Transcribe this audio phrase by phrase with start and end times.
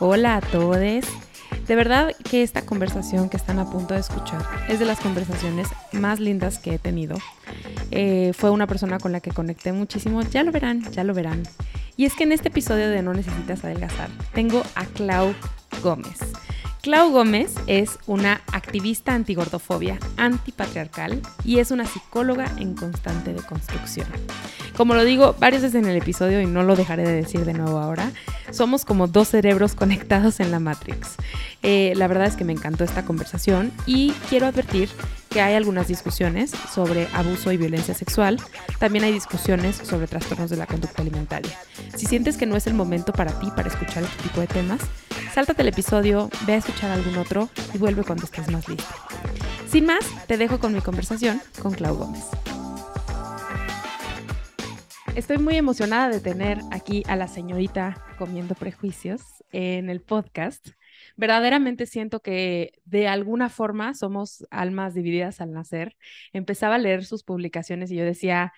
[0.00, 0.76] Hola a todos.
[0.76, 5.68] De verdad que esta conversación que están a punto de escuchar es de las conversaciones
[5.92, 7.16] más lindas que he tenido.
[7.92, 10.22] Eh, fue una persona con la que conecté muchísimo.
[10.22, 11.44] Ya lo verán, ya lo verán.
[11.96, 15.32] Y es que en este episodio de No Necesitas Adelgazar tengo a Clau
[15.80, 16.18] Gómez.
[16.84, 24.06] Clau Gómez es una activista antigordofobia, antipatriarcal y es una psicóloga en constante deconstrucción.
[24.76, 27.54] Como lo digo varias veces en el episodio y no lo dejaré de decir de
[27.54, 28.12] nuevo ahora,
[28.50, 31.14] somos como dos cerebros conectados en la Matrix.
[31.62, 34.90] Eh, la verdad es que me encantó esta conversación y quiero advertir
[35.30, 38.38] que hay algunas discusiones sobre abuso y violencia sexual.
[38.78, 41.58] También hay discusiones sobre trastornos de la conducta alimentaria.
[41.96, 44.80] Si sientes que no es el momento para ti para escuchar este tipo de temas,
[45.32, 48.94] Sáltate el episodio, ve a escuchar algún otro y vuelve cuando estés más listo.
[49.68, 52.24] Sin más, te dejo con mi conversación con Clau Gómez.
[55.16, 60.70] Estoy muy emocionada de tener aquí a la señorita comiendo prejuicios en el podcast.
[61.16, 65.96] Verdaderamente siento que de alguna forma somos almas divididas al nacer.
[66.32, 68.52] Empezaba a leer sus publicaciones y yo decía,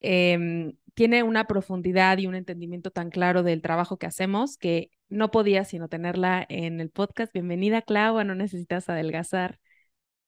[0.00, 5.30] em, tiene una profundidad y un entendimiento tan claro del trabajo que hacemos que no
[5.30, 7.32] podía sino tenerla en el podcast.
[7.32, 9.58] Bienvenida, Clau, no necesitas adelgazar.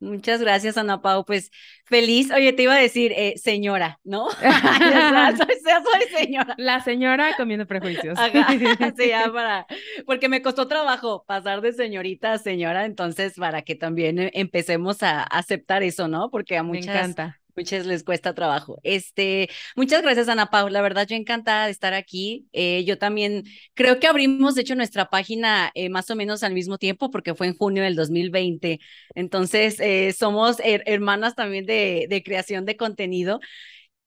[0.01, 1.25] Muchas gracias, Ana Pau.
[1.25, 1.53] Pues
[1.85, 2.33] feliz.
[2.33, 4.29] Oye, te iba a decir, eh, señora, ¿no?
[4.43, 6.55] ya soy, señora.
[6.59, 8.19] La señora comiendo prejuicios.
[8.99, 9.67] sí, ya para,
[10.05, 15.05] porque me costó trabajo pasar de señorita a señora, entonces para que también eh, empecemos
[15.05, 16.31] a aceptar eso, ¿no?
[16.31, 18.79] Porque a muchas, me encanta muchas les cuesta trabajo.
[18.83, 20.69] Este, muchas gracias, Ana Pau.
[20.69, 22.49] La verdad, yo encantada de estar aquí.
[22.53, 26.55] Eh, yo también creo que abrimos, de hecho, nuestra página eh, más o menos al
[26.55, 28.81] mismo tiempo, porque fue en junio del 2020.
[29.15, 33.41] Entonces, eh, somos hermanas también de, de creación de contenido.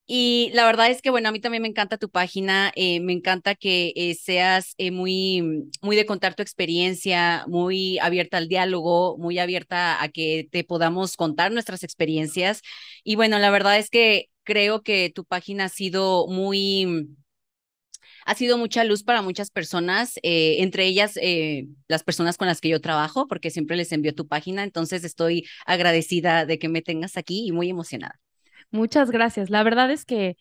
[0.08, 3.14] Y la verdad es que, bueno, a mí también me encanta tu página, eh, me
[3.14, 9.18] encanta que eh, seas eh, muy, muy de contar tu experiencia, muy abierta al diálogo,
[9.18, 12.62] muy abierta a que te podamos contar nuestras experiencias.
[13.04, 17.08] Y bueno, la verdad es que creo que tu página ha sido muy,
[18.26, 21.18] ha sido mucha luz para muchas personas, entre ellas
[21.88, 24.64] las personas con las que yo trabajo, porque siempre les envío tu página.
[24.64, 28.20] Entonces estoy agradecida de que me tengas aquí y muy emocionada.
[28.76, 29.50] Muchas gracias.
[29.50, 30.36] La verdad es que,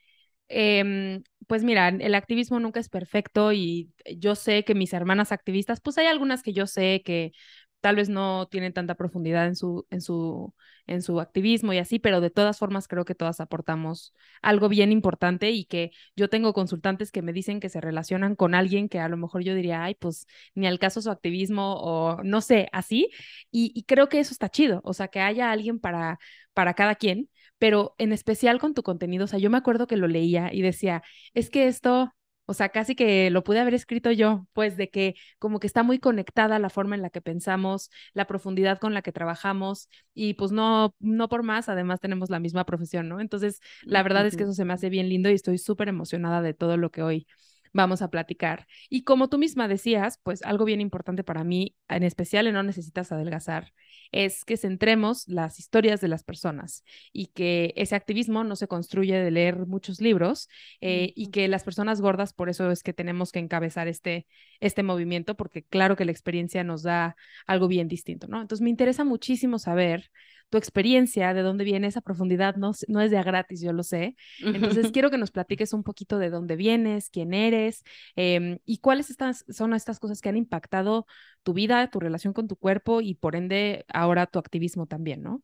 [0.48, 5.80] em, pues mira, el activismo nunca es perfecto y yo sé que mis hermanas activistas,
[5.80, 7.32] pues hay algunas que yo sé que
[7.80, 10.52] tal vez no tienen tanta profundidad en su, en su,
[10.86, 14.90] en su activismo y así, pero de todas formas creo que todas aportamos algo bien
[14.90, 18.98] importante y que yo tengo consultantes que me dicen que se relacionan con alguien que
[19.00, 22.68] a lo mejor yo diría, ay, pues ni al caso su activismo o no sé,
[22.72, 23.10] así,
[23.50, 26.18] y, creo que eso está chido, o sea, que haya alguien para,
[26.54, 27.28] para cada quien
[27.58, 30.62] pero en especial con tu contenido, o sea, yo me acuerdo que lo leía y
[30.62, 31.02] decía,
[31.34, 32.12] es que esto,
[32.46, 35.82] o sea, casi que lo pude haber escrito yo, pues de que como que está
[35.82, 40.34] muy conectada la forma en la que pensamos, la profundidad con la que trabajamos y
[40.34, 43.20] pues no, no por más, además tenemos la misma profesión, ¿no?
[43.20, 46.42] Entonces, la verdad es que eso se me hace bien lindo y estoy súper emocionada
[46.42, 47.26] de todo lo que hoy
[47.74, 48.66] vamos a platicar.
[48.88, 52.62] Y como tú misma decías, pues algo bien importante para mí, en especial en No
[52.62, 53.74] Necesitas Adelgazar,
[54.12, 59.18] es que centremos las historias de las personas y que ese activismo no se construye
[59.18, 60.48] de leer muchos libros
[60.80, 64.26] eh, y que las personas gordas, por eso es que tenemos que encabezar este,
[64.60, 67.16] este movimiento, porque claro que la experiencia nos da
[67.46, 68.40] algo bien distinto, ¿no?
[68.40, 70.10] Entonces me interesa muchísimo saber
[70.54, 73.82] tu experiencia, de dónde viene esa profundidad, no, no es de a gratis, yo lo
[73.82, 74.14] sé.
[74.38, 77.82] Entonces, quiero que nos platiques un poquito de dónde vienes, quién eres
[78.14, 81.06] em, y cuáles estas, son estas cosas que han impactado
[81.42, 85.42] tu vida, tu relación con tu cuerpo y por ende ahora tu activismo también, ¿no?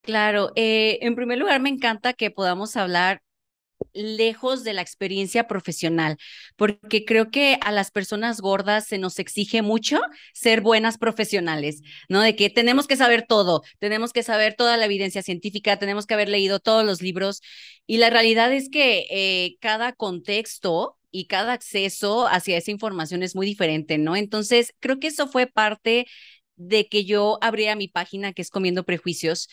[0.00, 3.22] Claro, eh, en primer lugar me encanta que podamos hablar
[3.96, 6.16] lejos de la experiencia profesional,
[6.56, 10.00] porque creo que a las personas gordas se nos exige mucho
[10.34, 12.20] ser buenas profesionales, ¿no?
[12.20, 16.14] De que tenemos que saber todo, tenemos que saber toda la evidencia científica, tenemos que
[16.14, 17.40] haber leído todos los libros
[17.86, 23.34] y la realidad es que eh, cada contexto y cada acceso hacia esa información es
[23.34, 24.16] muy diferente, ¿no?
[24.16, 26.06] Entonces, creo que eso fue parte
[26.56, 29.48] de que yo abría mi página que es Comiendo Prejuicios,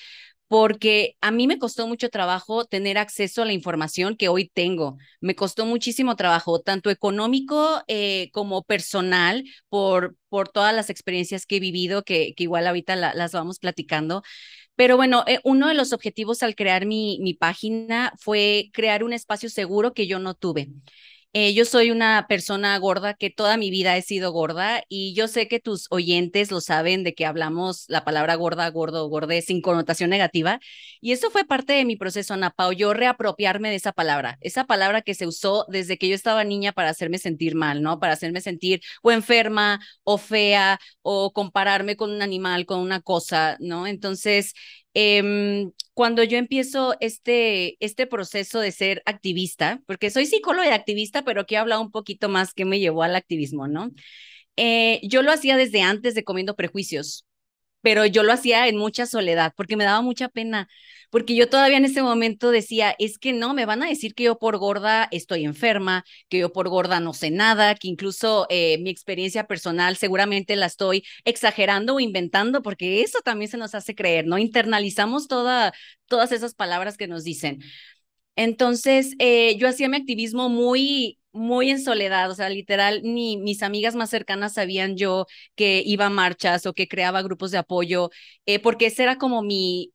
[0.48, 4.98] porque a mí me costó mucho trabajo tener acceso a la información que hoy tengo.
[5.20, 11.58] Me costó muchísimo trabajo, tanto económico eh, como personal, por, por todas las experiencias que
[11.58, 14.22] he vivido, que, que igual ahorita las vamos platicando.
[14.76, 19.14] Pero bueno, eh, uno de los objetivos al crear mi, mi página fue crear un
[19.14, 20.70] espacio seguro que yo no tuve.
[21.36, 25.28] Eh, yo soy una persona gorda que toda mi vida he sido gorda y yo
[25.28, 29.60] sé que tus oyentes lo saben de que hablamos la palabra gorda, gordo, gordé sin
[29.62, 30.60] connotación negativa.
[31.02, 34.66] Y eso fue parte de mi proceso, Ana Pau, yo reapropiarme de esa palabra, esa
[34.66, 38.00] palabra que se usó desde que yo estaba niña para hacerme sentir mal, ¿no?
[38.00, 43.58] Para hacerme sentir o enferma o fea o compararme con un animal, con una cosa,
[43.60, 43.88] ¿no?
[43.88, 44.54] Entonces,
[44.94, 51.24] eh, cuando yo empiezo este, este proceso de ser activista, porque soy psicóloga y activista,
[51.24, 53.92] pero aquí habla un poquito más que me llevó al activismo, ¿no?
[54.56, 57.26] Eh, yo lo hacía desde antes de Comiendo Prejuicios
[57.84, 60.70] pero yo lo hacía en mucha soledad porque me daba mucha pena,
[61.12, 64.24] porque yo todavía en ese momento decía, es que no, me van a decir que
[64.24, 68.80] yo por gorda estoy enferma, que yo por gorda no sé nada, que incluso eh,
[68.80, 73.96] mi experiencia personal seguramente la estoy exagerando o inventando, porque eso también se nos hace
[73.96, 74.38] creer, ¿no?
[74.38, 75.74] Internalizamos toda,
[76.08, 77.60] todas esas palabras que nos dicen.
[78.36, 83.64] Entonces, eh, yo hacía mi activismo muy muy en soledad, o sea, literal, ni mis
[83.64, 85.26] amigas más cercanas sabían yo
[85.56, 88.10] que iba a marchas o que creaba grupos de apoyo,
[88.46, 89.94] eh, porque esa era como mi,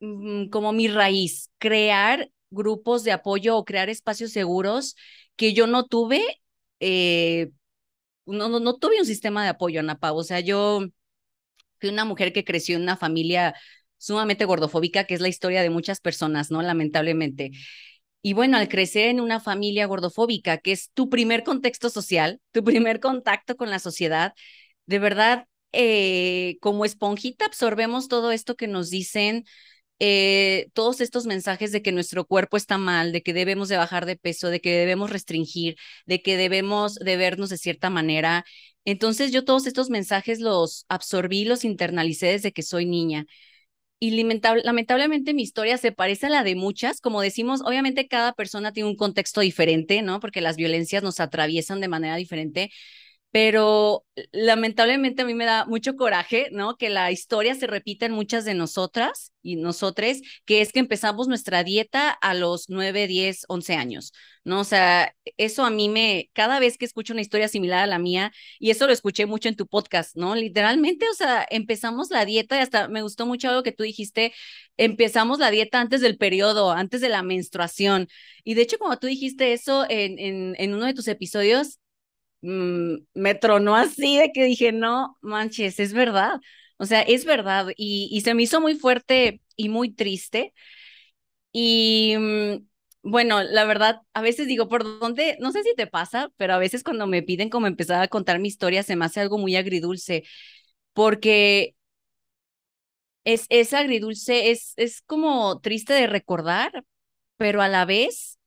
[0.00, 4.96] mm, como mi raíz, crear grupos de apoyo o crear espacios seguros
[5.36, 6.22] que yo no tuve,
[6.80, 7.50] eh,
[8.26, 10.80] no, no, no tuve un sistema de apoyo, Ana Pau, o sea, yo
[11.80, 13.54] fui una mujer que creció en una familia
[13.98, 16.62] sumamente gordofóbica, que es la historia de muchas personas, ¿no?
[16.62, 17.50] Lamentablemente.
[18.22, 22.62] Y bueno, al crecer en una familia gordofóbica, que es tu primer contexto social, tu
[22.64, 24.34] primer contacto con la sociedad,
[24.86, 29.44] de verdad, eh, como esponjita absorbemos todo esto que nos dicen,
[30.00, 34.06] eh, todos estos mensajes de que nuestro cuerpo está mal, de que debemos de bajar
[34.06, 35.76] de peso, de que debemos restringir,
[36.06, 38.44] de que debemos de vernos de cierta manera.
[38.84, 43.26] Entonces yo todos estos mensajes los absorbí, los internalicé desde que soy niña
[44.00, 47.00] y lamentablemente mi historia se parece a la de muchas.
[47.02, 50.20] Como decimos, obviamente cada persona tiene un contexto diferente, ¿no?
[50.20, 52.70] Porque las violencias nos atraviesan de manera diferente,
[53.32, 56.76] pero lamentablemente a mí me da mucho coraje, ¿no?
[56.76, 61.28] Que la historia se repita en muchas de nosotras y nosotres, que es que empezamos
[61.28, 64.12] nuestra dieta a los 9, 10, 11 años,
[64.44, 64.60] ¿no?
[64.60, 67.98] O sea, eso a mí me, cada vez que escucho una historia similar a la
[67.98, 70.34] mía, y eso lo escuché mucho en tu podcast, ¿no?
[70.34, 74.32] Literalmente, o sea, empezamos la dieta y hasta me gustó mucho algo que tú dijiste,
[74.76, 78.08] empezamos la dieta antes del periodo, antes de la menstruación.
[78.44, 81.79] Y de hecho, como tú dijiste eso en, en, en uno de tus episodios,
[82.42, 86.40] mmm, me tronó así de que dije, no manches, es verdad.
[86.78, 87.68] O sea, es verdad.
[87.76, 90.54] Y, y se me hizo muy fuerte y muy triste.
[91.52, 92.66] Y mm,
[93.02, 95.36] bueno, la verdad, a veces digo, ¿por dónde?
[95.40, 98.38] No sé si te pasa, pero a veces cuando me piden como empezar a contar
[98.38, 100.24] mi historia, se me hace algo muy agridulce,
[100.94, 101.74] porque
[103.24, 106.84] es, es agridulce, es, es como triste de recordar,
[107.38, 108.39] pero a la vez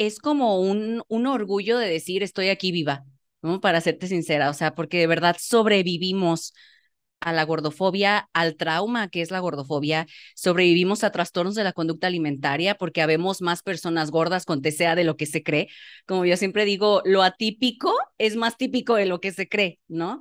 [0.00, 3.04] es como un, un orgullo de decir estoy aquí viva,
[3.42, 3.60] ¿no?
[3.60, 6.54] Para serte sincera, o sea, porque de verdad sobrevivimos
[7.20, 12.06] a la gordofobia, al trauma que es la gordofobia, sobrevivimos a trastornos de la conducta
[12.06, 15.68] alimentaria porque habemos más personas gordas con TCA de lo que se cree.
[16.06, 20.18] Como yo siempre digo, lo atípico es más típico de lo que se cree, ¿no?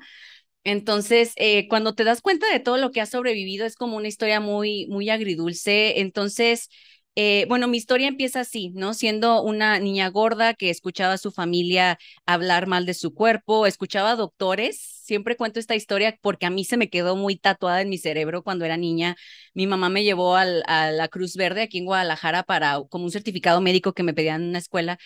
[0.64, 4.08] Entonces, eh, cuando te das cuenta de todo lo que has sobrevivido, es como una
[4.08, 6.00] historia muy, muy agridulce.
[6.02, 6.70] Entonces,
[7.22, 8.94] eh, bueno, mi historia empieza así, ¿no?
[8.94, 14.12] Siendo una niña gorda que escuchaba a su familia hablar mal de su cuerpo, escuchaba
[14.12, 14.80] a doctores.
[14.80, 18.42] Siempre cuento esta historia porque a mí se me quedó muy tatuada en mi cerebro
[18.42, 19.18] cuando era niña.
[19.54, 23.60] Mi mamá me llevó a la Cruz Verde aquí en Guadalajara para como un certificado
[23.60, 24.98] médico que me pedían en una escuela.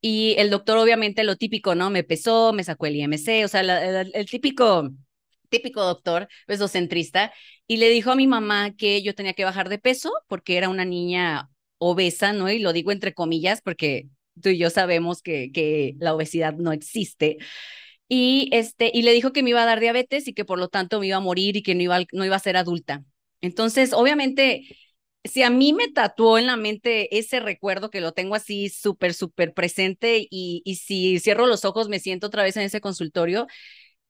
[0.00, 1.90] Y el doctor, obviamente, lo típico, ¿no?
[1.90, 4.90] Me pesó, me sacó el IMC, o sea, el, típico
[5.52, 7.32] típico doctor pesocentrista,
[7.68, 10.68] y le dijo a mi mamá que yo tenía que bajar de peso porque era
[10.70, 12.50] una niña obesa, ¿no?
[12.50, 14.08] Y lo digo entre comillas porque
[14.42, 17.38] tú y yo sabemos que, que la obesidad no existe.
[18.08, 20.68] Y, este, y le dijo que me iba a dar diabetes y que por lo
[20.68, 23.04] tanto me iba a morir y que no iba, no iba a ser adulta.
[23.40, 24.64] Entonces, obviamente,
[25.24, 29.14] si a mí me tatuó en la mente ese recuerdo que lo tengo así súper,
[29.14, 33.46] súper presente y, y si cierro los ojos me siento otra vez en ese consultorio,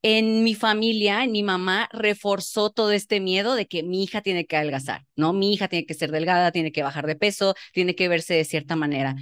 [0.03, 4.47] en mi familia, en mi mamá, reforzó todo este miedo de que mi hija tiene
[4.47, 5.33] que adelgazar, ¿no?
[5.33, 8.45] Mi hija tiene que ser delgada, tiene que bajar de peso, tiene que verse de
[8.45, 9.15] cierta manera.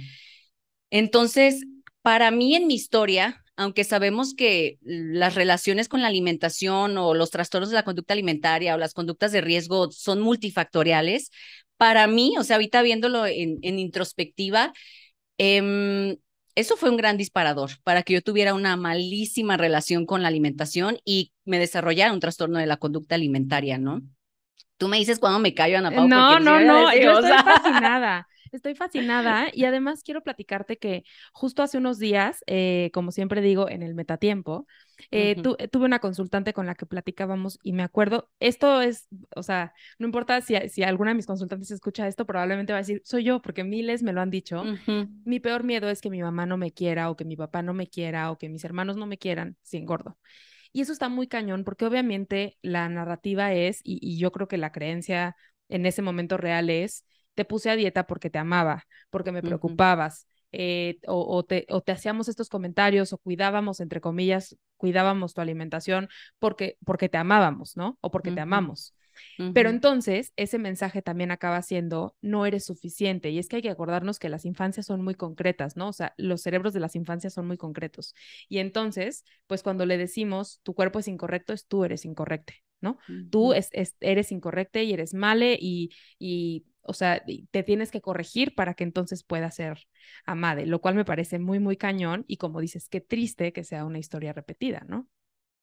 [0.89, 1.63] Entonces,
[2.01, 7.29] para mí en mi historia, aunque sabemos que las relaciones con la alimentación o los
[7.29, 11.29] trastornos de la conducta alimentaria o las conductas de riesgo son multifactoriales,
[11.77, 14.73] para mí, o sea, ahorita viéndolo en, introspectiva,
[15.37, 16.17] em,
[16.55, 20.97] eso fue un gran disparador para que yo tuviera una malísima relación con la alimentación
[21.05, 24.01] y me desarrollara un trastorno de la conducta alimentaria, ¿no?
[24.77, 26.07] Tú me dices cuando me callo, Ana Pau.
[26.07, 28.27] No, no, no, yo estoy fascinada.
[28.51, 33.69] Estoy fascinada y además quiero platicarte que justo hace unos días, eh, como siempre digo,
[33.69, 34.67] en el metatiempo,
[35.09, 39.73] eh, tuve una consultante con la que platicábamos y me acuerdo, esto es, o sea,
[39.97, 43.23] no importa si, si alguna de mis consultantes escucha esto, probablemente va a decir, soy
[43.23, 44.63] yo, porque miles me lo han dicho.
[45.25, 47.73] Mi peor miedo es que mi mamá no me quiera o que mi papá no
[47.73, 50.17] me quiera o que mis hermanos no me quieran si engordo.
[50.73, 54.57] Y eso está muy cañón porque obviamente la narrativa es, y, y yo creo que
[54.57, 55.35] la creencia
[55.67, 60.27] en ese momento real es, te puse a dieta porque te amaba, porque me preocupabas,
[60.51, 66.09] eh, o, te, o, te, hacíamos estos comentarios o cuidábamos, entre comillas, cuidábamos tu alimentación
[66.39, 67.99] porque, porque te amábamos, ¿no?
[68.01, 68.95] O porque te amamos.
[69.53, 73.29] Pero entonces ese mensaje también acaba siendo, no eres suficiente.
[73.29, 75.89] Y es que hay que acordarnos que las infancias son muy concretas, ¿no?
[75.89, 78.15] O sea, los cerebros de las infancias son muy concretos.
[78.49, 82.97] Y entonces, pues cuando le decimos, tu cuerpo es incorrecto, es tú eres incorrecto, ¿no?
[83.29, 83.69] Tú es,
[83.99, 88.83] eres incorrecto y eres male y, y o sea, te tienes que corregir para que
[88.83, 89.87] entonces pueda ser
[90.25, 93.85] amade, lo cual me parece muy, muy cañón y como dices, qué triste que sea
[93.85, 95.07] una historia repetida, ¿no?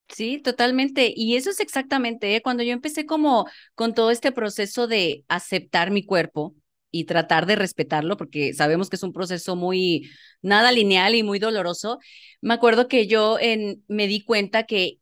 [0.09, 1.13] Sí, totalmente.
[1.15, 2.43] Y eso es exactamente, ¿eh?
[2.43, 6.55] cuando yo empecé como con todo este proceso de aceptar mi cuerpo
[6.91, 10.09] y tratar de respetarlo, porque sabemos que es un proceso muy,
[10.41, 11.99] nada lineal y muy doloroso,
[12.41, 14.99] me acuerdo que yo en, me di cuenta que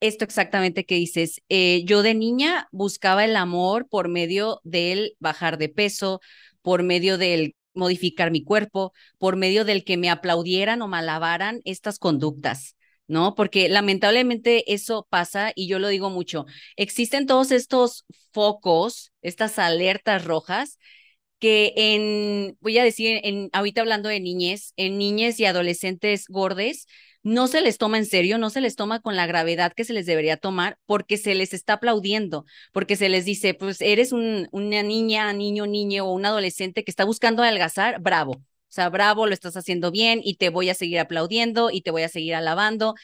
[0.00, 1.42] esto exactamente que dices.
[1.48, 6.20] Eh, yo de niña buscaba el amor por medio del bajar de peso,
[6.62, 11.98] por medio del modificar mi cuerpo, por medio del que me aplaudieran o malabaran estas
[11.98, 12.76] conductas.
[13.06, 13.34] ¿no?
[13.34, 16.44] Porque lamentablemente eso pasa y yo lo digo mucho.
[16.76, 20.78] Existen todos estos focos, estas alertas rojas
[21.38, 26.86] que en, voy a decir, en, ahorita hablando de niñez, en niñez y adolescentes gordes,
[27.22, 29.92] no se les toma en serio, no se les toma con la gravedad que se
[29.92, 34.48] les debería tomar porque se les está aplaudiendo, porque se les dice, pues eres un,
[34.52, 38.32] una niña, niño, niño o un adolescente que está buscando adelgazar, bravo.
[38.32, 41.90] O sea, bravo, lo estás haciendo bien y te voy a seguir aplaudiendo y te
[41.90, 42.94] voy a seguir alabando.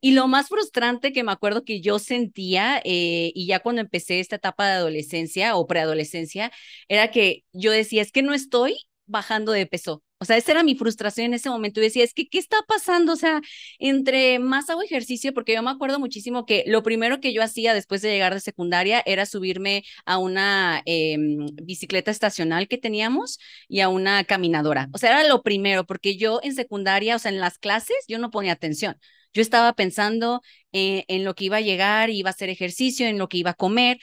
[0.00, 4.18] Y lo más frustrante que me acuerdo que yo sentía, eh, y ya cuando empecé
[4.18, 6.50] esta etapa de adolescencia o preadolescencia,
[6.88, 8.76] era que yo decía, es que no estoy
[9.06, 10.02] bajando de peso.
[10.22, 11.80] O sea, esa era mi frustración en ese momento.
[11.80, 13.12] Y decía, es que, ¿qué está pasando?
[13.14, 13.40] O sea,
[13.80, 17.74] entre más hago ejercicio, porque yo me acuerdo muchísimo que lo primero que yo hacía
[17.74, 23.80] después de llegar de secundaria era subirme a una em, bicicleta estacional que teníamos y
[23.80, 24.88] a una caminadora.
[24.92, 28.18] O sea, era lo primero, porque yo en secundaria, o sea, en las clases, yo
[28.20, 28.96] no ponía atención.
[29.34, 30.40] Yo estaba pensando
[30.72, 33.50] eh, en lo que iba a llegar, iba a hacer ejercicio, en lo que iba
[33.50, 33.98] a comer.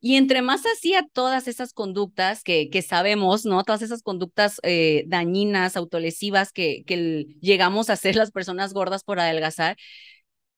[0.00, 3.64] Y entre más hacía todas esas conductas que, sabemos, ¿no?
[3.64, 9.20] Todas esas conductas eh, dañinas, autolesivas que, que llegamos a hacer las personas gordas por
[9.20, 9.76] adelgazar,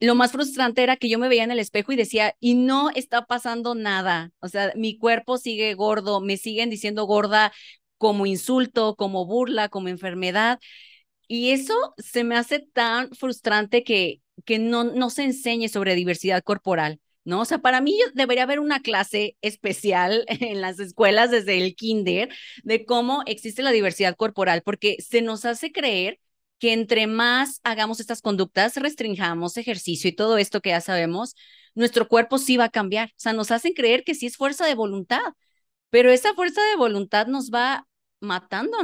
[0.03, 2.91] lo más frustrante era que yo me veía en el espejo y decía, y no
[2.91, 4.33] está pasando nada.
[4.41, 7.53] O sea, mi cuerpo sigue gordo, me siguen diciendo gorda
[7.99, 10.59] como insulto, como burla, como enfermedad.
[11.29, 16.43] Y eso se me hace tan frustrante que, que no, no se enseñe sobre diversidad
[16.43, 17.01] corporal.
[17.25, 17.41] ¿No?
[17.41, 22.29] O sea, para mí debería haber una clase especial en las escuelas desde el kinder
[22.65, 26.19] de cómo existe la diversidad corporal, porque se nos hace creer
[26.59, 31.35] que entre más hagamos estas conductas, restringamos ejercicio y todo esto que ya sabemos,
[31.75, 33.09] nuestro cuerpo sí va a cambiar.
[33.11, 35.21] O sea, nos hacen creer que sí es fuerza de voluntad,
[35.91, 37.87] pero esa fuerza de voluntad nos va
[38.21, 38.79] matando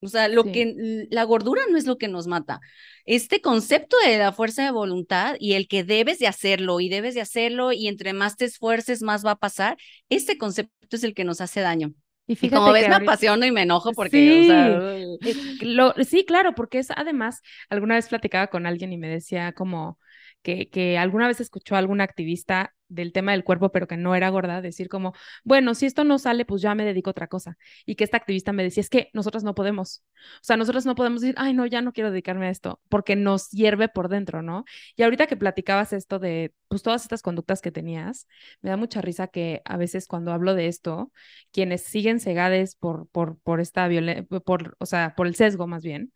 [0.00, 2.60] o sea, lo que la gordura no es lo que nos mata.
[3.04, 7.14] Este concepto de la fuerza de voluntad y el que debes de hacerlo y debes
[7.14, 9.76] de hacerlo y entre más te esfuerces más va a pasar,
[10.08, 11.92] este concepto es el que nos hace daño.
[12.28, 16.78] Y, fíjate como ves, me apasiono y me enojo porque, sí, eh, sí, claro, porque
[16.78, 17.40] es además,
[17.70, 19.98] alguna vez platicaba con alguien y me decía como
[20.42, 24.14] que, que alguna vez escuchó a algún activista del tema del cuerpo, pero que no
[24.14, 25.14] era gorda, decir como,
[25.44, 27.56] bueno, si esto no sale, pues ya me dedico a otra cosa.
[27.86, 30.02] Y que esta activista me decía, es que nosotras no podemos.
[30.36, 33.16] O sea, nosotras no podemos decir, ay, no, ya no quiero dedicarme a esto, porque
[33.16, 34.64] nos hierve por dentro, ¿no?
[34.96, 38.26] Y ahorita que platicabas esto de, pues todas estas conductas que tenías,
[38.60, 41.12] me da mucha risa que a veces cuando hablo de esto,
[41.52, 45.82] quienes siguen cegades por, por, por esta violencia, por, o sea, por el sesgo más
[45.82, 46.12] bien,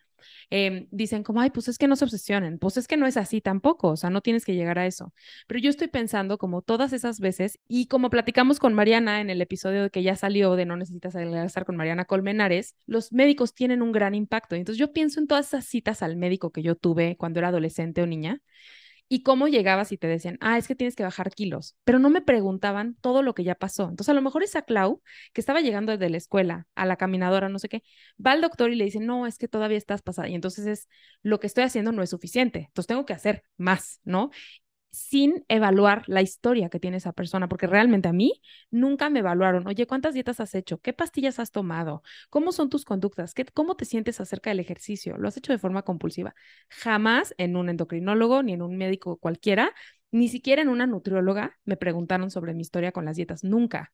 [0.51, 3.17] Em, dicen como, ay, pues es que no se obsesionen, pues es que no es
[3.17, 5.13] así tampoco, o sea, no tienes que llegar a eso.
[5.47, 9.41] Pero yo estoy pensando como todas esas veces, y como platicamos con Mariana en el
[9.41, 13.93] episodio que ya salió de No necesitas adelgazar con Mariana Colmenares, los médicos tienen un
[13.93, 14.55] gran impacto.
[14.57, 18.03] Entonces yo pienso en todas esas citas al médico que yo tuve cuando era adolescente
[18.03, 18.41] o niña,
[19.13, 22.09] y cómo llegabas y te decían, ah, es que tienes que bajar kilos, pero no
[22.09, 23.91] me preguntaban todo lo que ya pasó.
[23.91, 25.03] Entonces, a lo mejor esa Clau,
[25.35, 27.83] que estaba llegando desde la escuela a la caminadora, no sé qué,
[28.25, 30.31] va al doctor y le dice, no, es que todavía estás pasada.
[30.31, 30.89] Y entonces es,
[31.23, 34.31] lo que estoy haciendo no es suficiente, entonces tengo que hacer más, ¿no?
[34.93, 39.67] Sin evaluar la historia que tiene esa persona, porque realmente a mí nunca me evaluaron,
[39.67, 40.81] oye, ¿cuántas dietas has hecho?
[40.81, 42.03] ¿Qué pastillas has tomado?
[42.31, 43.33] ¿Cómo son tus conductas?
[43.35, 45.17] ¿Qué, ¿Cómo te sientes acerca del ejercicio?
[45.17, 46.35] ¿Lo has hecho de forma compulsiva?
[46.69, 49.75] Jamás en un endocrinólogo ni en un médico cualquiera,
[50.11, 53.93] ni siquiera en una nutrióloga me preguntaron sobre mi historia con las dietas, nunca.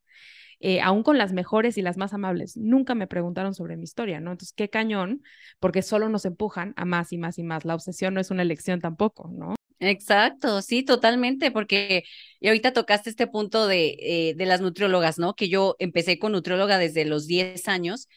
[0.61, 4.19] Eh, aún con las mejores y las más amables, nunca me preguntaron sobre mi historia,
[4.19, 4.33] ¿no?
[4.33, 5.23] Entonces, qué cañón,
[5.61, 7.65] porque solo nos empujan a más y más y más.
[7.65, 9.55] La obsesión no es una elección tampoco, ¿no?
[9.81, 12.03] Exacto, sí, totalmente, porque
[12.41, 15.35] y ahorita tocaste este punto de, eh, de las nutriólogas, ¿no?
[15.35, 18.09] Que yo empecé con nutrióloga desde los 10 años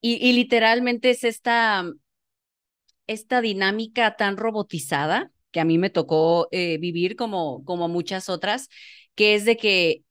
[0.00, 1.84] y, y literalmente es esta,
[3.06, 8.68] esta dinámica tan robotizada que a mí me tocó eh, vivir como, como muchas otras,
[9.14, 10.04] que es de que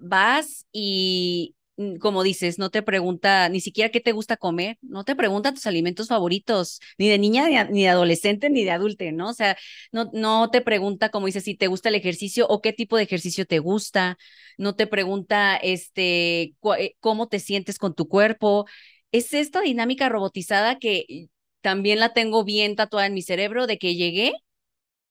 [0.00, 1.55] vas y,
[2.00, 5.66] como dices, no te pregunta ni siquiera qué te gusta comer, no te pregunta tus
[5.66, 9.28] alimentos favoritos, ni de niña, ni de, adolescente, ni de adulte, ¿no?
[9.30, 9.56] O sea,
[9.92, 13.02] no, no te pregunta, como dices, si te gusta el ejercicio o qué tipo de
[13.04, 14.16] ejercicio te gusta,
[14.58, 18.66] no te pregunta, este, eh, cómo te sientes con tu cuerpo.
[19.12, 21.28] Es esta dinámica robotizada que
[21.60, 24.32] también la tengo bien tatuada en mi cerebro de que llegué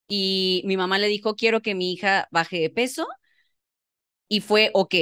[0.07, 3.07] y mi mamá le dijo, quiero que mi hija baje de peso
[4.27, 4.95] y fue, ok,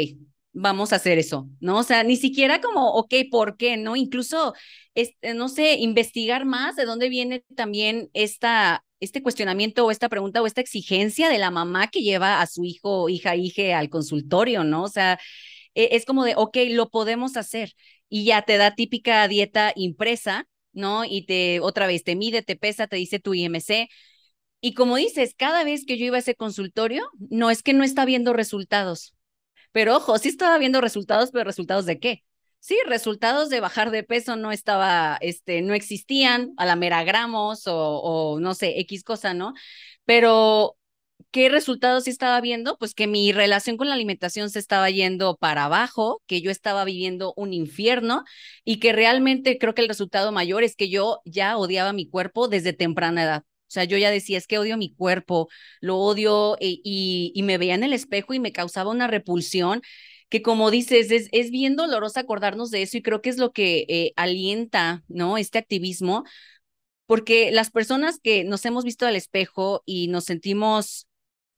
[0.54, 1.80] vamos a hacer eso, ¿no?
[1.80, 3.78] O sea, ni siquiera como, ok, ¿por qué?
[3.78, 3.96] ¿No?
[3.96, 4.54] Incluso,
[4.96, 10.42] este, no sé, investigar más de dónde viene también esta, este cuestionamiento o esta pregunta
[10.42, 14.64] o esta exigencia de la mamá que lleva a su hijo, hija, hija al consultorio,
[14.64, 14.84] ¿no?
[14.84, 15.20] O sea,
[15.76, 17.74] e, es como de, ok, lo podemos hacer
[18.10, 21.06] y ya te da típica dieta impresa, ¿no?
[21.06, 23.90] Y te, otra vez, te mide, te pesa, te dice tu IMC.
[24.62, 27.84] Y como dices, cada vez que yo iba a ese consultorio, no es que no
[27.84, 29.14] está viendo resultados,
[29.74, 32.24] pero ojo, sí estaba viendo resultados, pero resultados de qué?
[32.60, 37.68] Sí, resultados de bajar de peso no estaba, este, no existían a la mera gramos
[37.68, 39.54] o, o no sé, X cosa, ¿no?
[40.06, 40.78] Pero
[41.32, 42.78] ¿qué resultados estaba viendo?
[42.78, 46.86] Pues que mi relación con la alimentación se estaba yendo para abajo, que yo estaba
[46.86, 48.24] viviendo un infierno
[48.64, 52.48] y que realmente creo que el resultado mayor es que yo ya odiaba mi cuerpo
[52.48, 53.44] desde temprana edad.
[53.74, 55.50] O sea, yo ya decía, es que odio mi cuerpo,
[55.82, 59.82] lo odio eh, y, me veía en el espejo y me causaba una repulsión
[60.30, 63.52] que como dices, es, es bien doloroso acordarnos de eso y creo que es lo
[63.52, 65.40] que eh, alienta, ¿no?
[65.40, 66.24] Este activismo,
[67.08, 71.08] porque las personas que nos hemos visto al espejo y nos sentimos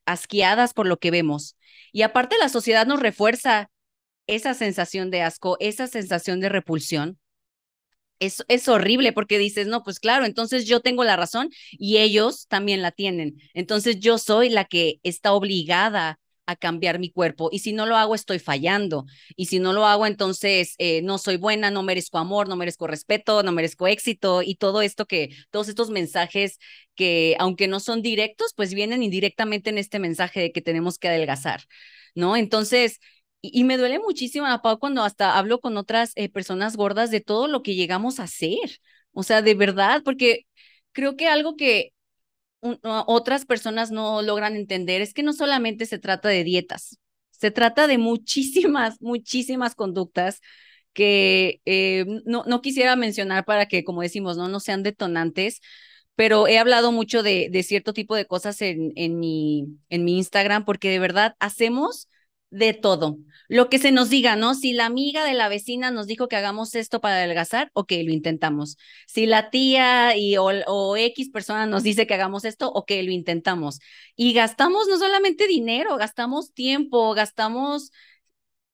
[0.06, 1.58] asqueadas por lo que vemos,
[1.92, 3.70] y aparte la sociedad nos refuerza
[4.28, 7.20] esa sensación de asco, esa sensación de repulsión,
[8.20, 12.48] es, es horrible porque dices, no, pues claro, entonces yo tengo la razón y ellos
[12.48, 13.38] también la tienen.
[13.54, 17.98] Entonces yo soy la que está obligada a cambiar mi cuerpo y si no lo
[17.98, 22.18] hago estoy fallando y si no lo hago entonces eh, no soy buena, no merezco
[22.18, 26.60] amor, no merezco respeto, no merezco éxito y todo esto que, todos estos mensajes
[26.96, 31.10] que aunque no son directos, pues vienen indirectamente en este mensaje de que tenemos que
[31.10, 31.64] adelgazar,
[32.14, 32.38] ¿no?
[32.38, 33.00] Entonces,
[33.54, 37.48] y, me duele muchísimo, Pau, cuando hasta hablo con otras eh, personas gordas de todo
[37.48, 38.80] lo que llegamos a hacer.
[39.14, 40.48] O sea, de verdad, porque
[40.92, 41.94] creo que algo que
[42.82, 46.98] otras personas no logran entender es que no solamente se trata de dietas,
[47.32, 50.42] se trata de muchísimas, muchísimas conductas
[50.94, 55.62] que eh, no, no quisiera mencionar para que, como decimos, no, no sean detonantes,
[56.16, 60.18] pero he hablado mucho de, de cierto tipo de cosas en, en, mi, en mi
[60.18, 62.08] Instagram porque de verdad hacemos
[62.56, 63.18] de todo.
[63.48, 64.56] Lo que se nos diga, ¿no?
[64.56, 68.12] Si la amiga de la vecina nos dijo que hagamos esto para adelgazar, ok, lo
[68.12, 68.78] intentamos.
[69.08, 73.80] Si la tía y, o, X persona nos dice que hagamos esto, ok, lo intentamos.
[74.16, 77.92] Y gastamos no solamente dinero, gastamos tiempo, gastamos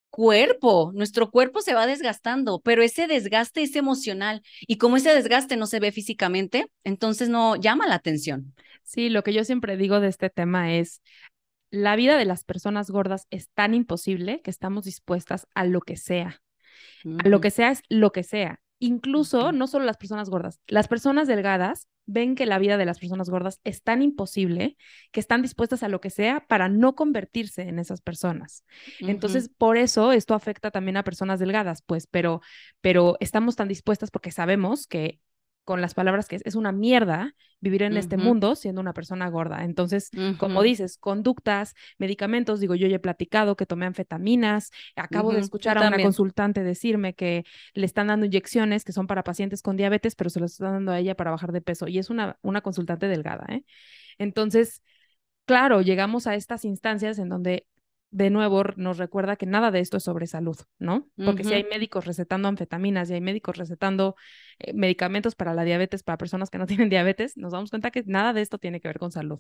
[0.10, 5.56] cuerpo, nuestro cuerpo se va desgastando, pero ese desgaste es emocional y como ese desgaste
[5.56, 8.54] no se ve físicamente, entonces no llama la atención.
[8.84, 11.02] Sí, lo que yo siempre digo de este tema es,
[11.72, 15.98] la vida de las personas gordas es tan imposible que estamos dispuestas a lo que
[15.98, 16.42] sea.
[17.24, 18.60] A lo que sea es lo que sea.
[18.78, 23.00] Incluso, no solo las personas gordas, las personas delgadas ven que la vida de las
[23.00, 24.76] personas gordas es tan imposible
[25.12, 28.66] que están dispuestas a lo que sea para no convertirse en esas personas.
[29.00, 32.42] Entonces, por eso esto afecta también a personas delgadas, pues, pero,
[32.82, 35.20] pero estamos tan dispuestas porque sabemos que
[35.64, 39.64] con las palabras que es, una mierda vivir en este mundo siendo una persona gorda.
[39.64, 45.40] Entonces, como dices, conductas, medicamentos, digo, yo ya he platicado que tomé anfetaminas, acabo de
[45.40, 49.78] escuchar a una consultante decirme que le están dando inyecciones que son para pacientes con
[49.78, 52.38] diabetes, pero se las están dando a ella para bajar de peso y es una,
[52.42, 53.64] una consultante delgada, ¿eh?
[54.18, 54.82] Entonces,
[55.46, 57.68] claro, llegamos a estas instancias en donde
[58.12, 61.08] de nuevo nos recuerda que nada de esto es sobre salud, ¿no?
[61.16, 64.16] Porque si hay médicos recetando anfetaminas y hay médicos recetando
[64.60, 68.04] eh, medicamentos para la diabetes para personas que no tienen diabetes, nos damos cuenta que
[68.06, 69.40] nada de esto tiene que ver con salud.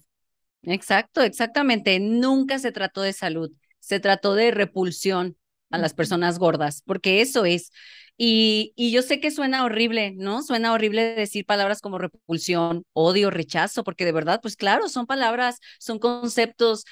[0.64, 2.00] Exacto, exactamente.
[2.00, 5.36] Nunca se trató de salud, se trató de repulsión
[5.70, 7.72] a las personas gordas, porque eso es.
[8.18, 10.44] Y, y yo sé que suena horrible, ¿no?
[10.44, 15.60] Suena horrible decir palabras como repulsión, odio, rechazo, porque de verdad, pues claro, son palabras,
[15.80, 16.86] son conceptos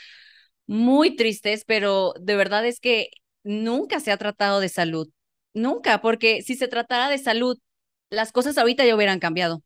[0.69, 3.09] muy tristes, pero de verdad es que
[3.43, 5.09] nunca se ha tratado de salud.
[5.55, 7.57] Nunca, porque si se tratara de salud,
[8.11, 9.63] las cosas ahorita ya hubieran cambiado.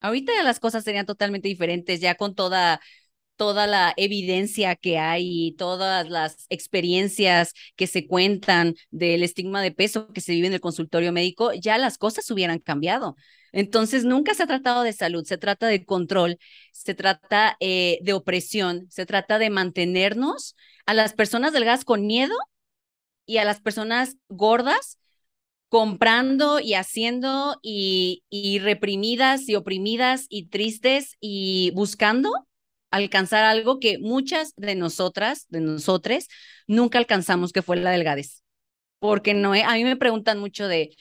[0.00, 2.80] Ahorita las cosas serían totalmente diferentes, ya con toda
[3.36, 10.08] toda la evidencia que hay, todas las experiencias que se cuentan del estigma de peso
[10.12, 13.16] que se vive en el consultorio médico, ya las cosas hubieran cambiado.
[13.52, 16.38] Entonces, nunca se ha tratado de salud, se trata de control,
[16.72, 20.56] se trata eh, de opresión, se trata de mantenernos
[20.86, 22.34] a las personas delgadas con miedo
[23.26, 24.98] y a las personas gordas
[25.68, 32.32] comprando y haciendo y, y reprimidas y oprimidas y tristes y buscando
[32.90, 36.28] alcanzar algo que muchas de nosotras, de nosotros,
[36.66, 38.42] nunca alcanzamos, que fue la delgadez.
[38.98, 40.96] Porque no, a mí me preguntan mucho de,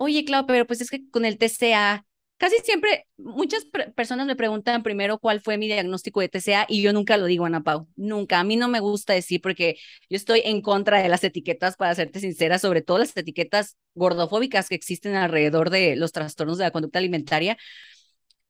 [0.00, 2.06] oye, Clau, pero pues es que con el TCA,
[2.38, 6.94] casi siempre, muchas personas me preguntan primero cuál fue mi diagnóstico de TCA y yo
[6.94, 8.40] nunca lo digo, Ana Pau, nunca.
[8.40, 9.76] A mí no me gusta decir porque
[10.08, 14.70] yo estoy en contra de las etiquetas, para serte sincera, sobre todo las etiquetas gordofóbicas
[14.70, 17.58] que existen alrededor de los trastornos de la conducta alimentaria.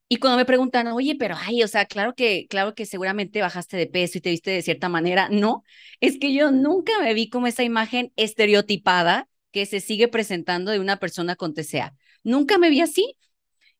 [0.08, 3.76] Y cuando me preguntan, oye, pero ay, o sea, claro que, claro que seguramente bajaste
[3.76, 5.28] de peso y te viste de cierta manera.
[5.30, 5.64] No,
[6.00, 10.80] es que yo nunca me vi como esa imagen estereotipada que se sigue presentando de
[10.80, 11.94] una persona con TCA.
[12.24, 13.16] Nunca me vi así.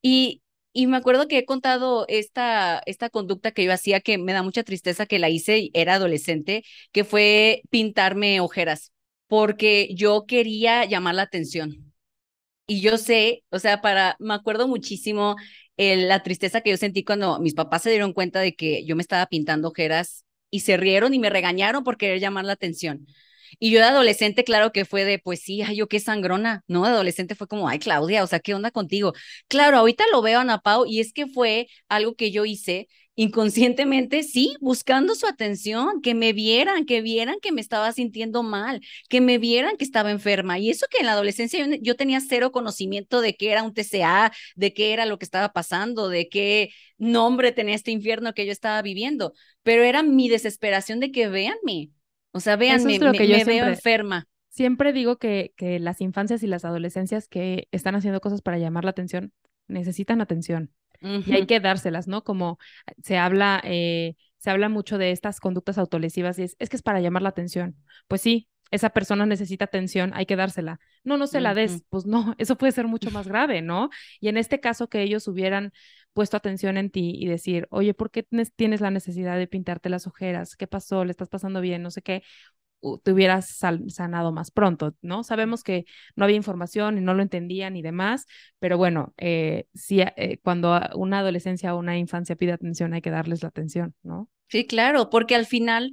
[0.03, 4.33] Y, y me acuerdo que he contado esta, esta conducta que yo hacía que me
[4.33, 8.93] da mucha tristeza que la hice, era adolescente, que fue pintarme ojeras,
[9.29, 11.93] porque yo quería llamar la atención.
[12.67, 15.37] Y yo sé, o sea, para, me acuerdo muchísimo
[15.77, 19.03] la tristeza que yo sentí cuando mis papás se dieron cuenta de que yo me
[19.03, 23.07] estaba pintando ojeras y se rieron y me regañaron por querer llamar la atención.
[23.59, 26.85] Y yo de adolescente, claro que fue de, pues sí, ay, yo qué sangrona, ¿no?
[26.85, 29.13] De adolescente fue como, ay, Claudia, o sea, ¿qué onda contigo?
[29.49, 34.23] Claro, ahorita lo veo Ana Pau y es que fue algo que yo hice inconscientemente,
[34.23, 39.21] sí, buscando su atención, que me vieran, que vieran que me estaba sintiendo mal, que
[39.21, 40.59] me vieran que estaba enferma.
[40.59, 44.33] Y eso que en la adolescencia yo, tenía cero conocimiento de qué era un TCA,
[44.57, 48.53] de qué era lo que estaba pasando, de qué nombre tenía este infierno que yo
[48.53, 51.91] estaba viviendo, pero era mi desesperación de que véanme,
[52.33, 54.27] o sea, véanme, me, que yo veo enferma.
[54.49, 58.85] Siempre digo que, que las infancias y las adolescencias que están haciendo cosas para llamar
[58.85, 59.33] la atención
[59.69, 60.73] necesitan atención.
[61.03, 62.25] Y hay que dárselas, ¿no?
[62.25, 62.59] Como
[63.03, 66.83] se habla, eh, se habla mucho de estas conductas autolesivas y es, es que es
[66.83, 67.77] para llamar la atención.
[68.07, 70.79] Pues sí, esa persona necesita atención, hay que dársela.
[71.03, 73.91] No, no se la des, pues no, eso puede ser mucho más grave, ¿no?
[74.21, 75.73] Y en este caso que ellos hubieran
[76.13, 80.07] puesto atención en ti y decir, oye, ¿por qué tienes la necesidad de pintarte las
[80.07, 80.57] ojeras?
[80.57, 81.05] ¿Qué pasó?
[81.05, 81.83] ¿Le estás pasando bien?
[81.83, 82.23] No sé qué
[83.03, 85.23] te hubieras sanado más pronto, ¿no?
[85.23, 85.85] Sabemos que
[86.17, 88.27] no había información y no lo entendían y demás,
[88.59, 93.11] pero bueno, eh, sí, eh, cuando una adolescencia o una infancia pide atención, hay que
[93.11, 94.29] darles la atención, ¿no?
[94.49, 95.93] Sí, claro, porque al final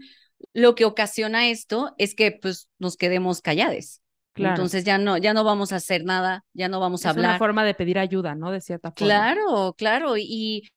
[0.54, 4.02] lo que ocasiona esto es que pues nos quedemos callados.
[4.38, 4.56] Claro.
[4.56, 7.26] Entonces ya no, ya no vamos a hacer nada, ya no vamos a hablar.
[7.26, 8.52] Es una forma de pedir ayuda, ¿no?
[8.52, 9.08] De cierta forma.
[9.08, 10.16] Claro, claro.
[10.16, 10.70] Y,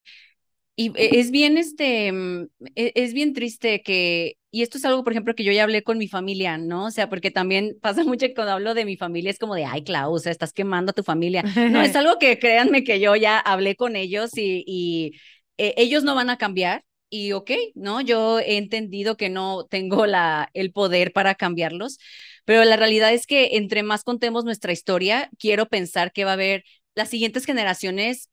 [0.77, 5.05] y e, es bien, este, mm, e, es bien triste que, y esto es algo,
[5.05, 6.87] por ejemplo, que yo ya hablé con mi familia, ¿no?
[6.87, 9.67] O sea, porque también pasa mucho que cuando hablo de mi familia es como de,
[9.67, 11.43] ay, Clau, o sea, estás quemando a tu familia.
[11.43, 15.13] No, es algo que créanme que yo ya hablé con ellos y, y
[15.59, 16.83] eh, ellos no van a cambiar.
[17.13, 18.01] Y ok, ¿no?
[18.01, 21.99] Yo he entendido que no tengo la, el poder para cambiarlos,
[22.45, 26.35] pero la realidad es que entre más contemos nuestra historia, quiero pensar que va a
[26.35, 28.29] haber las siguientes generaciones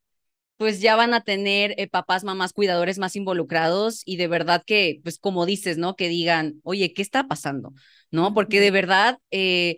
[0.58, 5.00] pues ya van a tener eh, papás, mamás, cuidadores más involucrados y de verdad que,
[5.04, 5.96] pues como dices, ¿no?
[5.96, 7.74] Que digan, oye, ¿qué está pasando?
[8.12, 8.34] ¿No?
[8.34, 9.78] Porque de verdad, eh,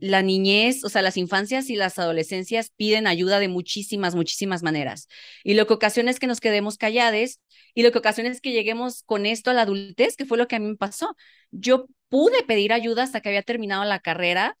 [0.00, 5.08] la niñez, o sea, las infancias y las adolescencias piden ayuda de muchísimas, muchísimas maneras.
[5.44, 7.40] Y lo que ocasiona es que nos quedemos callados
[7.74, 10.48] y lo que ocasiona es que lleguemos con esto a la adultez, que fue lo
[10.48, 11.16] que a mí me pasó.
[11.50, 14.56] Yo pude pedir ayuda hasta que había terminado la carrera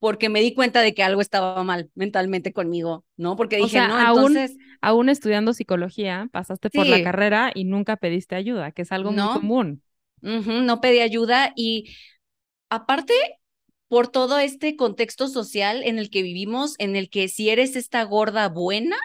[0.00, 3.36] porque me di cuenta de que algo estaba mal mentalmente conmigo, ¿no?
[3.36, 4.56] Porque dije, no, entonces...
[4.80, 9.26] Aún, estudiando psicología, pasaste por la carrera y nunca pediste ayuda, que es algo muy
[9.32, 9.82] común.
[10.20, 11.96] no pedí ayuda y
[12.68, 13.14] aparte
[13.88, 18.02] por todo este contexto social en el que vivimos, en el que si eres esta
[18.04, 18.96] gorda buena,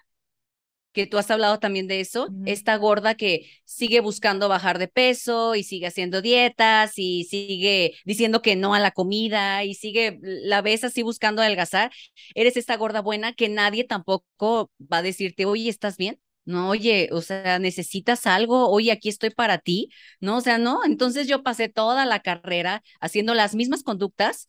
[0.92, 5.56] que tú has hablado también de eso, esta gorda que sigue buscando bajar de peso
[5.56, 10.62] y sigue haciendo dietas y sigue diciendo que no a la comida y sigue, la
[10.62, 11.92] ves así buscando adelgazar,
[12.36, 16.20] eres esta gorda buena que nadie tampoco va a decirte, oye, ¿estás bien?
[16.46, 20.38] No, oye, o sea, necesitas algo, oye, aquí estoy para ti, ¿no?
[20.38, 24.48] O sea, no, entonces yo pasé toda la carrera haciendo las mismas conductas,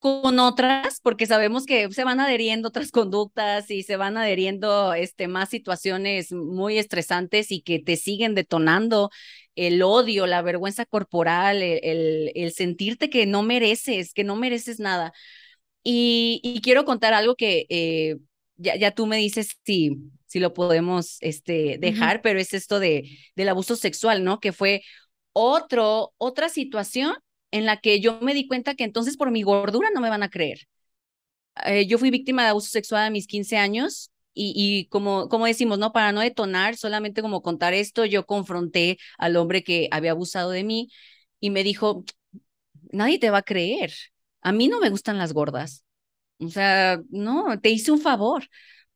[0.00, 5.28] con otras, porque sabemos que se van adheriendo otras conductas y se van adheriendo este,
[5.28, 9.10] más situaciones muy estresantes y que te siguen detonando
[9.56, 15.12] el odio, la vergüenza corporal, el, el, sentirte que no mereces, que no mereces nada.
[15.82, 18.16] Y, quiero contar algo que eh,
[18.56, 23.18] ya, ya tú me dices si, si lo podemos este, dejar, pero es esto de,
[23.36, 24.40] del abuso sexual, ¿no?
[24.40, 24.82] Que fue
[25.32, 27.14] otro, otra situación
[27.50, 30.22] en la que yo me di cuenta que entonces por mi gordura no me van
[30.22, 30.66] a creer.
[31.66, 35.46] Eh, yo fui víctima de abuso sexual a mis 15 años y, y, como, como
[35.46, 35.92] decimos, ¿no?
[35.92, 40.64] Para no detonar, solamente como contar esto, yo confronté al hombre que había abusado de
[40.64, 40.88] mí
[41.40, 42.04] y me dijo,
[42.92, 43.92] nadie te va a creer.
[44.42, 45.84] A mí no me gustan las gordas.
[46.38, 48.48] O sea, no, te hice un favor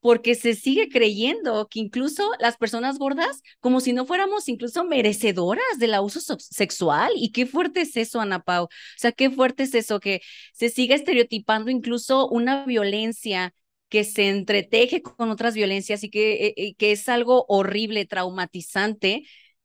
[0.04, 5.64] porque se sigue creyendo que incluso las personas gordas, como si no fuéramos incluso merecedoras
[5.78, 7.10] del abuso sexual.
[7.16, 8.64] Y qué fuerte es eso, Ana Pau.
[8.64, 10.20] O sea, qué fuerte es eso, que
[10.52, 13.54] se siga estereotipando incluso una violencia
[13.88, 19.22] que se entreteje con otras violencias y que, eh, eh, que es algo horrible, traumatizante,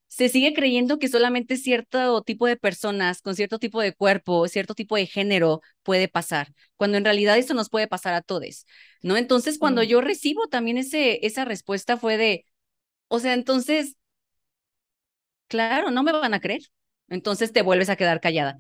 [0.09, 4.75] se sigue creyendo que solamente cierto tipo de personas con cierto tipo de cuerpo, cierto
[4.75, 8.65] tipo de género puede pasar, cuando en realidad eso nos puede pasar a todos,
[9.03, 9.17] ¿no?
[9.17, 12.45] Entonces, cuando yo recibo también ese, esa respuesta fue de,
[13.09, 13.97] o sea, entonces,
[15.47, 16.61] claro, no me van a creer,
[17.09, 18.57] entonces te vuelves a quedar callada.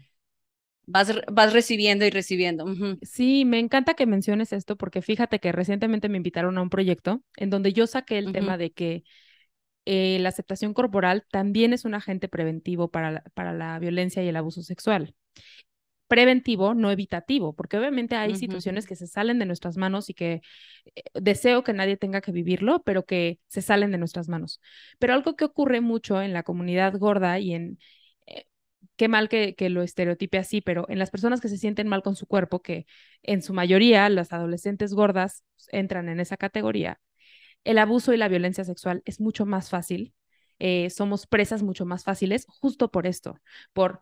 [0.85, 2.65] Vas, vas recibiendo y recibiendo.
[3.03, 7.21] Sí, me encanta que menciones esto porque fíjate que recientemente me invitaron a un proyecto
[7.37, 9.03] en donde yo saqué el tema de que
[9.91, 14.27] eh, la aceptación corporal también es un agente preventivo para la, para la violencia y
[14.27, 15.15] el abuso sexual.
[16.07, 20.41] Preventivo, no evitativo, porque obviamente hay situaciones que se salen de nuestras manos y que
[20.93, 24.61] eh, deseo que nadie tenga que vivirlo, pero que se salen de nuestras manos.
[24.99, 27.79] Pero algo que ocurre mucho en la comunidad gorda y en,
[28.27, 28.45] eh,
[28.95, 32.03] qué mal que, que, lo estereotipe así, pero en las personas que se sienten mal
[32.03, 32.85] con su cuerpo, que
[33.23, 36.99] en su mayoría las adolescentes gordas entran en esa categoría,
[37.63, 40.13] el abuso y la violencia sexual es mucho más fácil.
[40.59, 43.39] Eh, somos presas mucho más fáciles justo por esto,
[43.73, 44.01] por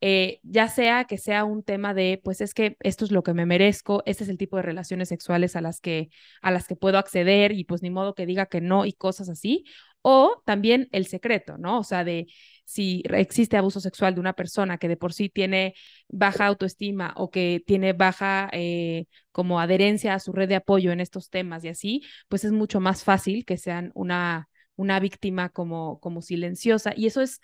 [0.00, 3.34] eh, ya sea que sea un tema de, pues es que esto es lo que
[3.34, 6.10] me merezco, este es el tipo de relaciones sexuales a las que,
[6.42, 9.28] a las que puedo acceder y pues ni modo que diga que no y cosas
[9.28, 9.64] así,
[10.02, 11.78] o también el secreto, ¿no?
[11.80, 12.26] O sea, de
[12.66, 15.74] si existe abuso sexual de una persona que de por sí tiene
[16.08, 21.00] baja autoestima o que tiene baja eh, como adherencia a su red de apoyo en
[21.00, 26.00] estos temas y así, pues es mucho más fácil que sean una, una víctima como,
[26.00, 26.92] como silenciosa.
[26.96, 27.40] Y eso es,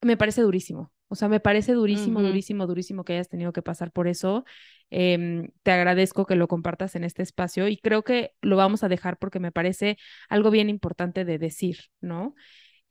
[0.00, 0.92] me parece durísimo.
[1.08, 4.44] O sea, me parece durísimo, durísimo, durísimo que hayas tenido que pasar por eso.
[4.90, 8.88] Em, te agradezco que lo compartas en este espacio y creo que lo vamos a
[8.88, 12.34] dejar porque me parece algo bien importante de decir, ¿no?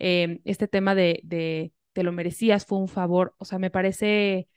[0.04, 4.48] Em, este tema de, de te lo merecías, fue un favor, o sea, me parece,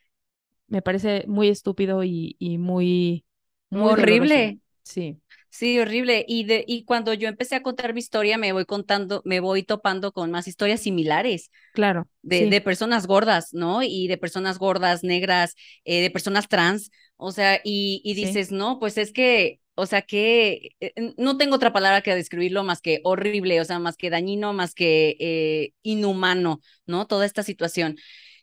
[0.68, 3.26] me parece muy estúpido y, muy,
[3.68, 4.60] muy horrible.
[4.82, 5.18] Sí.
[5.50, 6.24] Sí, horrible.
[6.26, 9.62] Y, de, y cuando yo empecé a contar mi historia, me voy contando, me voy
[9.64, 11.50] topando con más historias similares.
[11.74, 12.08] Claro.
[12.22, 13.82] De, de personas gordas, ¿no?
[13.82, 16.90] Y de personas gordas, negras, eh, de personas trans.
[17.16, 21.56] O sea, y, y dices, no, pues es que o sea que eh, no tengo
[21.56, 25.72] otra palabra que describirlo más que horrible, o sea, más que dañino, más que eh,
[25.82, 27.06] inhumano, ¿no?
[27.06, 27.96] Toda esta situación.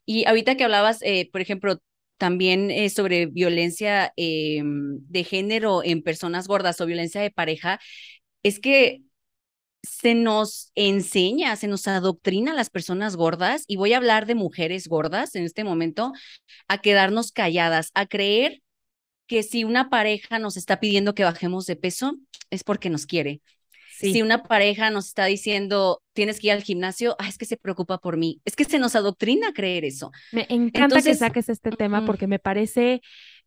[0.06, 1.82] Y ahorita que hablabas, eh, por ejemplo,
[2.18, 7.80] también sobre violencia em, de género en personas gordas o violencia de pareja,
[8.44, 9.02] es que
[9.84, 14.36] se nos enseña, se nos adoctrina a las personas gordas, y voy a hablar de
[14.36, 16.14] mujeres gordas en este momento,
[16.68, 18.62] a quedarnos calladas, a creer
[19.32, 22.18] que si una pareja nos está pidiendo que bajemos de peso,
[22.50, 23.40] es porque nos quiere.
[23.90, 27.56] Si una pareja nos está diciendo, tienes que ir al gimnasio, ah, es que se
[27.56, 28.42] preocupa por mí.
[28.44, 30.12] Es que se nos adoctrina a creer eso.
[30.34, 33.02] Me encanta que saques este tema porque me parece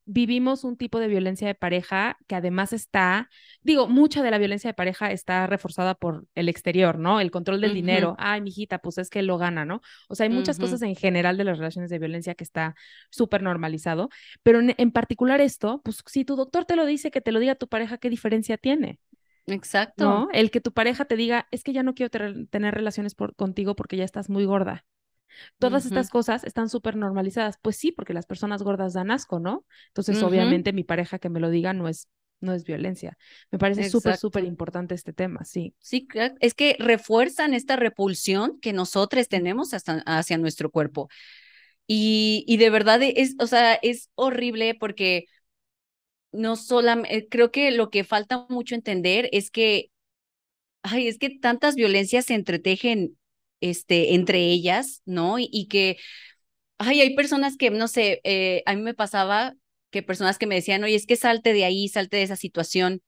[0.07, 3.31] vivimos un tipo de violencia de pareja que además está,
[3.63, 7.21] digo, mucha de la violencia de pareja está reforzada por el exterior, ¿no?
[7.21, 8.15] El control del dinero.
[8.19, 9.81] Ay, mijita, pues es que lo gana, ¿no?
[10.09, 12.75] O sea, hay muchas cosas en general de las relaciones de violencia que está
[13.11, 14.11] súper normalizado,
[14.43, 17.55] pero en, particular esto, pues si tu doctor te lo dice, que te lo diga
[17.55, 18.99] tu pareja, ¿qué diferencia tiene?
[19.47, 20.05] Exacto.
[20.05, 20.29] ¿No?
[20.33, 22.11] El que tu pareja te diga, es que ya no quiero
[22.49, 24.85] tener relaciones por, contigo porque ya estás muy gorda.
[25.59, 27.59] Todas estas cosas están súper normalizadas.
[27.61, 29.65] Pues sí, porque las personas gordas dan asco, ¿no?
[29.89, 32.09] Entonces, obviamente, mi pareja que me lo diga no es,
[32.41, 33.17] no es violencia.
[33.51, 35.75] Me parece súper, súper importante este tema, sí.
[35.81, 36.07] Sí,
[36.41, 41.09] es que refuerzan esta repulsión que nosotros tenemos hasta, hacia nuestro cuerpo.
[41.87, 45.27] Y, y de verdad es, o sea, es horrible porque
[46.33, 49.91] no solamente, creo que lo que falta mucho entender es que,
[50.83, 53.19] ay, es que tantas violencias se entretejen
[53.71, 55.37] este, entre ellas, ¿no?
[55.39, 55.99] Y, que,
[56.79, 59.55] ay, hay personas que, no sé, eh, a mí me pasaba
[59.91, 63.03] que personas que me decían, oye, es que salte de ahí, salte de esa situación,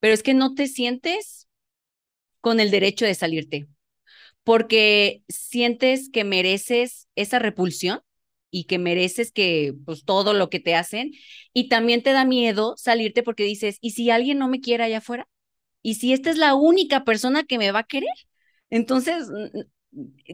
[0.00, 1.48] pero es que no te sientes
[2.40, 3.68] con el derecho de salirte,
[4.44, 8.00] porque sientes que mereces esa repulsión
[8.50, 11.12] y que mereces que, pues, todo lo que te hacen,
[11.54, 14.98] y también te da miedo salirte porque dices, ¿y si alguien no me quiere allá
[14.98, 15.28] afuera?
[15.82, 18.10] ¿Y si esta es la única persona que me va a querer?
[18.70, 19.26] Entonces,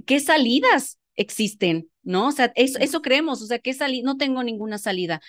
[0.07, 1.91] ¿qué salidas existen?
[2.03, 2.29] ¿No?
[2.29, 4.05] O sea, eso, eso creemos, o sea, ¿qué salida?
[4.05, 5.21] No tengo ninguna salida.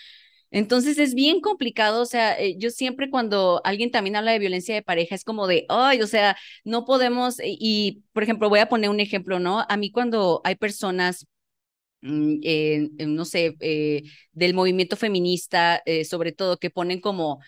[0.52, 4.76] Entonces es bien complicado, o sea, eh, yo siempre cuando alguien también habla de violencia
[4.76, 8.70] de pareja es como de, ay, o sea, no podemos, y, por ejemplo, voy a
[8.70, 9.66] poner un ejemplo, ¿no?
[9.70, 11.28] A mí cuando hay personas
[12.02, 12.40] mm,
[13.08, 17.40] no sé, eh, del movimiento feminista, eh, sobre todo, que ponen como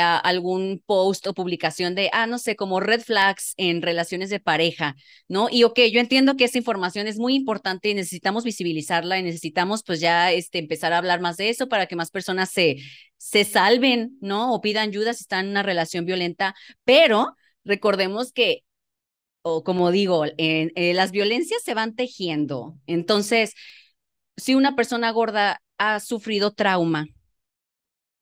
[0.00, 4.96] algún post o publicación de, ah, no sé, como red flags en relaciones de pareja,
[5.28, 5.48] ¿no?
[5.50, 9.82] Y ok, yo entiendo que esa información es muy importante y necesitamos visibilizarla y necesitamos
[9.84, 12.76] pues ya este, empezar a hablar más de eso para que más personas se,
[13.16, 14.54] se salven, ¿no?
[14.54, 16.54] O pidan ayuda si están en una relación violenta,
[16.84, 18.62] pero recordemos que
[19.46, 22.76] o como digo, eh, las violencias se van tejiendo.
[22.86, 23.52] Entonces,
[24.36, 27.06] si una persona gorda ha sufrido trauma,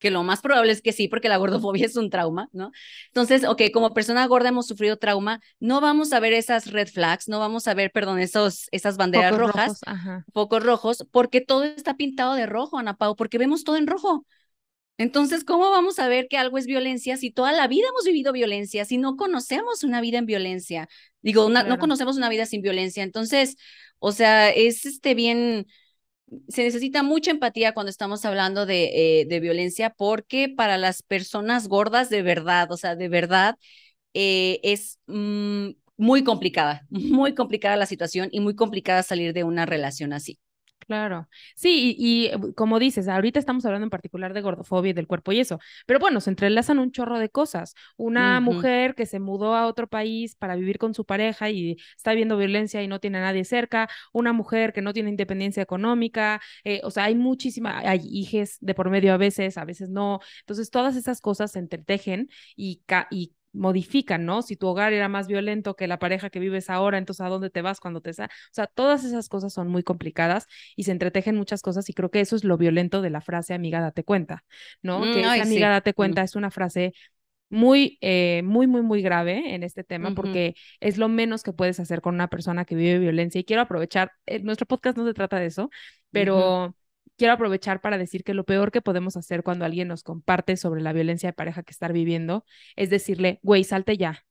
[0.03, 2.73] que lo más probable es que sí, porque la gordofobia es un trauma, ¿no?
[3.07, 7.29] Entonces, ok, como persona gorda hemos sufrido trauma, no vamos a ver esas red flags,
[7.29, 9.81] no vamos a ver, perdón, esos, esas banderas rojas,
[10.33, 14.27] pocos rojos, porque todo está pintado de rojo, Ana Pau, porque vemos todo en rojo.
[14.99, 18.33] Entonces, ¿cómo vamos a ver que algo es violencia si toda la vida hemos vivido
[18.33, 20.89] violencia, si no conocemos una vida en violencia?
[21.23, 23.03] Digo, no conocemos una vida sin violencia.
[23.03, 23.57] Entonces,
[23.99, 25.67] o sea, es este bien,
[26.49, 31.69] se necesita mucha empatía cuando estamos hablando de, eh, de, violencia porque para las personas
[31.69, 33.57] gordas de verdad, o sea, de verdad,
[34.15, 39.67] eh, es mm, muy complicada, muy complicada la situación y muy complicada salir de una
[39.67, 40.39] relación así.
[40.93, 41.27] Claro,
[41.57, 45.33] sí, y, eh, como dices, ahorita estamos hablando en particular de gordofobia y del cuerpo
[45.33, 47.75] y eso, pero bueno, se entrelazan un chorro de cosas.
[47.97, 52.13] Una mujer que se mudó a otro país para vivir con su pareja y está
[52.13, 56.43] viendo violencia y no tiene a nadie cerca, una mujer que no tiene independencia económica,
[56.65, 60.21] eh, o sea, hay muchísima, hay hijes de por medio a veces, a veces no.
[60.41, 64.43] Entonces, todas esas cosas se entretejen y, y modifican, ¿no?
[64.43, 67.51] Si tu hogar era más violento que la pareja que vives ahora, entonces ¿a dónde
[67.51, 68.11] te vas cuando te...
[68.11, 68.15] O
[68.51, 72.21] sea, todas esas cosas son muy complicadas y se entretejen muchas cosas y creo que
[72.21, 74.45] eso es lo violento de la frase amiga, date cuenta,
[74.83, 75.01] ¿no?
[75.01, 76.95] Mm, que esa amiga, date cuenta es una frase
[77.51, 81.79] muy, eh, muy, muy, muy grave en este tema porque es lo menos que puedes
[81.81, 85.13] hacer con una persona que vive violencia y quiero aprovechar, eh, nuestro podcast no se
[85.13, 85.69] trata de eso,
[86.11, 86.75] pero
[87.17, 90.83] quiero aprovechar para decir que lo peor que podemos hacer cuando alguien nos comparte sobre
[90.83, 92.45] la violencia de pareja que estar viviendo
[92.77, 94.25] es decirle, güey, salte ya,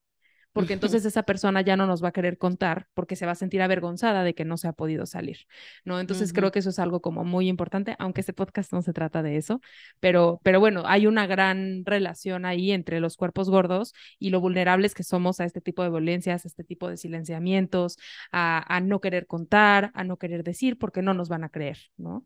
[0.54, 3.36] porque entonces esa persona ya no nos va a querer contar porque se va a
[3.36, 5.48] sentir avergonzada de que no se ha podido salir,
[5.86, 6.00] ¿no?
[6.00, 9.24] Entonces creo que eso es algo como muy importante, aunque este podcast no se trata
[9.24, 9.62] de eso,
[10.00, 14.94] pero, pero bueno, hay una gran relación ahí entre los cuerpos gordos y lo vulnerables
[14.94, 17.98] que somos a este tipo de violencias, a este tipo de silenciamientos,
[18.32, 21.78] a, a no querer contar, a no querer decir porque no nos van a creer,
[21.98, 22.26] ¿no?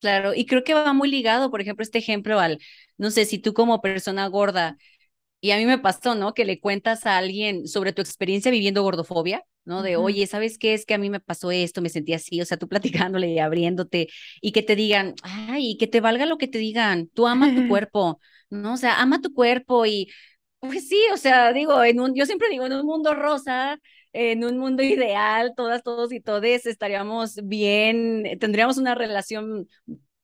[0.00, 2.58] Claro, y creo que va muy ligado, por ejemplo, este ejemplo al,
[2.98, 4.76] no sé, si tú como persona gorda,
[5.40, 6.34] y a mí me pasó, ¿no?
[6.34, 9.82] Que le cuentas a alguien sobre tu experiencia viviendo gordofobia, ¿no?
[9.82, 10.74] De, oye, ¿sabes qué?
[10.74, 13.38] Es que a mí me pasó esto, me sentí así, o sea, tú platicándole y
[13.40, 14.08] abriéndote,
[14.42, 17.64] y que te digan, ay, que te valga lo que te digan, tú amas tu
[17.68, 18.74] cuerpo, ¿no?
[18.74, 20.08] O sea, ama tu cuerpo y,
[20.60, 23.78] pues sí, o sea, digo, en un, yo siempre digo, en un mundo rosa,
[24.14, 29.68] en un mundo ideal, todas, todos y todes estaríamos bien, tendríamos una relación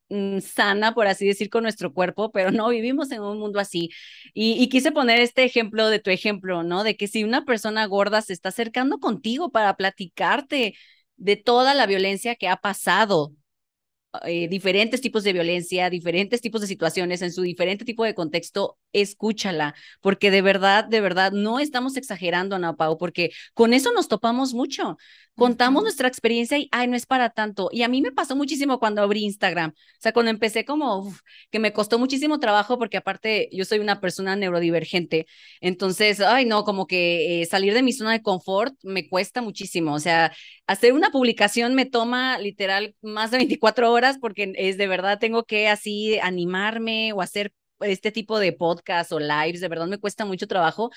[0.08, 3.90] mm, sana, por así decir, con nuestro cuerpo, pero no vivimos en un mundo así.
[4.34, 6.84] Y, y, quise poner este ejemplo de tu ejemplo, ¿no?
[6.84, 10.74] De que si una persona gorda se está acercando contigo para platicarte
[11.16, 13.32] de toda la violencia que ha pasado,
[14.24, 18.78] eh, diferentes tipos de violencia, diferentes tipos de situaciones, en su diferente tipo de contexto,
[18.92, 24.08] escúchala, porque de verdad, de verdad, no estamos exagerando, Ana Pau, porque con eso nos
[24.08, 24.98] topamos mucho.
[25.40, 27.70] Contamos nuestra experiencia y, ay, no es para tanto.
[27.72, 29.70] Y a mí me pasó muchísimo cuando abrí Instagram.
[29.70, 31.10] O sea, cuando empecé como
[31.50, 35.26] que me costó muchísimo trabajo porque aparte yo soy una persona neurodivergente.
[35.62, 39.94] Entonces, ay, no, como que eh, salir de mi zona de confort me cuesta muchísimo.
[39.94, 40.30] O sea,
[40.66, 45.44] hacer una publicación me toma literal más de 24 horas porque es de verdad, tengo
[45.44, 50.26] que así animarme o hacer este tipo de podcast o lives, de verdad me cuesta
[50.26, 50.90] mucho trabajo.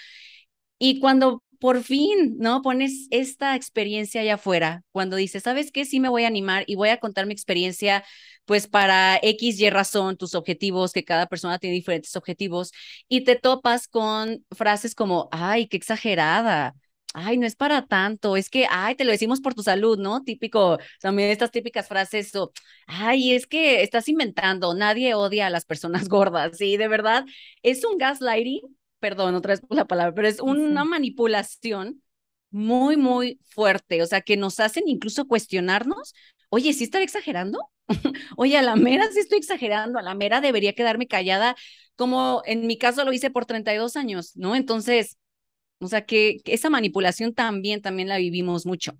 [0.80, 2.62] Y cuando por fin, ¿no?
[2.62, 5.86] Pones esta experiencia allá afuera, cuando dices, ¿sabes qué?
[5.86, 8.04] Sí me voy a animar y voy a contar mi experiencia,
[8.44, 12.74] pues para X, Y razón, tus objetivos, que cada persona tiene diferentes objetivos,
[13.08, 16.76] y te topas con frases como, ay, qué exagerada,
[17.14, 20.22] ay, no es para tanto, es que, ay, te lo decimos por tu salud, ¿no?
[20.24, 22.52] Típico, también estas típicas frases, o,
[22.88, 27.24] ay, es que estás inventando, nadie odia a las personas gordas, sí, de verdad,
[27.62, 28.62] es un gaslighting,
[29.04, 32.02] perdón, otra vez la palabra, pero es una manipulación
[32.52, 36.14] muy, muy fuerte, o sea, que nos hacen incluso cuestionarnos,
[36.48, 37.70] oye, ¿sí estaré exagerando?
[38.38, 41.58] oye, a la mera sí estoy exagerando, a la mera debería quedarme callada,
[41.98, 44.56] como en mi caso lo hice por 32 años, ¿no?
[44.56, 45.18] Entonces,
[45.80, 48.94] o sea, que, esa manipulación también, también la vivimos mucho.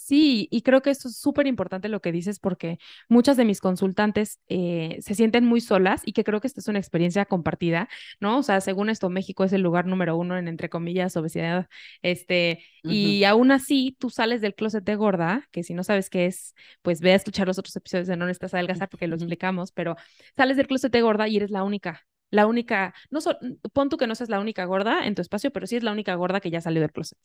[0.00, 2.78] Sí, y creo que esto es súper importante lo que dices porque
[3.08, 6.68] muchas de mis consultantes eh, se sienten muy solas y que creo que esta es
[6.68, 7.88] una experiencia compartida,
[8.20, 8.38] ¿no?
[8.38, 11.68] O sea, según esto, México es el lugar número uno en, entre comillas, obesidad,
[12.00, 16.26] este, y aún así tú sales del closet de gorda, que si no sabes qué
[16.26, 19.72] es, pues ve a escuchar los otros episodios de No Necesitas Adelgazar porque lo explicamos,
[19.72, 19.96] pero
[20.36, 23.38] sales del closet de gorda y eres la única, la única, no so,
[23.72, 25.92] pon tú que no seas la única gorda en tu espacio, pero sí es la
[25.92, 27.18] única gorda que ya salió del closet.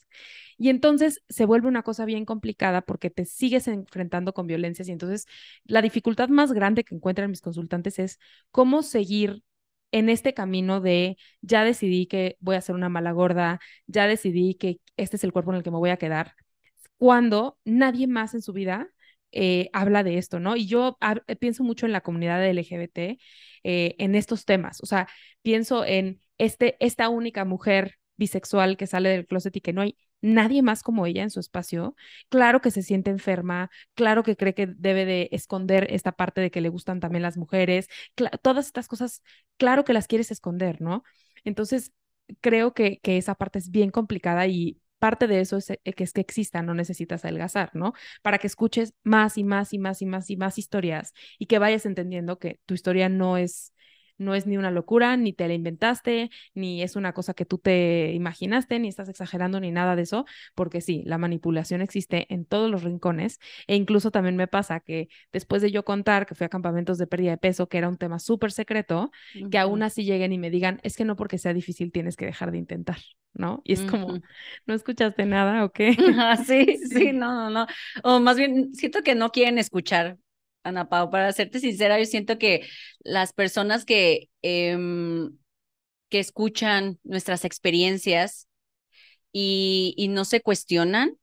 [0.57, 4.91] Y entonces se vuelve una cosa bien complicada porque te sigues enfrentando con violencias y
[4.91, 5.25] entonces
[5.65, 8.19] la dificultad más grande que encuentran mis consultantes es
[8.51, 9.43] cómo seguir
[9.91, 14.55] en este camino de ya decidí que voy a ser una mala gorda, ya decidí
[14.55, 16.33] que este es el cuerpo en el que me voy a quedar,
[16.97, 18.89] cuando nadie más en su vida
[19.33, 20.55] eh, habla de esto, ¿no?
[20.55, 23.17] Y yo eh, pienso mucho en la comunidad LGBT,
[23.63, 25.07] eh, en estos temas, o sea,
[25.41, 29.97] pienso en este, esta única mujer bisexual que sale del closet y que no hay
[30.21, 31.95] nadie más como ella en su espacio,
[32.29, 36.51] claro que se siente enferma, claro que cree que debe de esconder esta parte de
[36.51, 37.87] que le gustan también las mujeres,
[38.41, 39.21] todas estas cosas,
[39.57, 41.03] claro que las quieres esconder, ¿no?
[41.43, 41.91] Entonces,
[42.41, 46.05] creo que, que esa parte es bien complicada y parte de eso es eh, que
[46.05, 47.91] es que exista, no necesitas adelgazar, ¿no?
[48.21, 51.59] Para que escuches más y más y más y más y más historias y que
[51.59, 53.72] vayas entendiendo que tu historia no es
[54.17, 57.57] no es ni una locura, ni te la inventaste, ni es una cosa que tú
[57.57, 62.45] te imaginaste, ni estás exagerando, ni nada de eso, porque sí, la manipulación existe en
[62.45, 66.45] todos los rincones e incluso también me pasa que después de yo contar que fui
[66.45, 69.11] a campamentos de pérdida de peso, que era un tema súper secreto,
[69.51, 72.25] que aún así lleguen y me digan, es que no porque sea difícil tienes que
[72.25, 72.97] dejar de intentar,
[73.33, 73.61] ¿no?
[73.63, 74.19] Y es como,
[74.65, 75.95] ¿no escuchaste nada o qué?
[76.45, 77.67] sí, sí, no, no, no.
[78.03, 80.17] O más bien, siento que no quieren escuchar
[80.63, 82.67] Ana Pau, para serte sincera, yo siento que
[82.99, 85.37] las personas que, em,
[86.09, 88.47] que escuchan nuestras experiencias
[89.31, 91.17] y, y, no se cuestionan,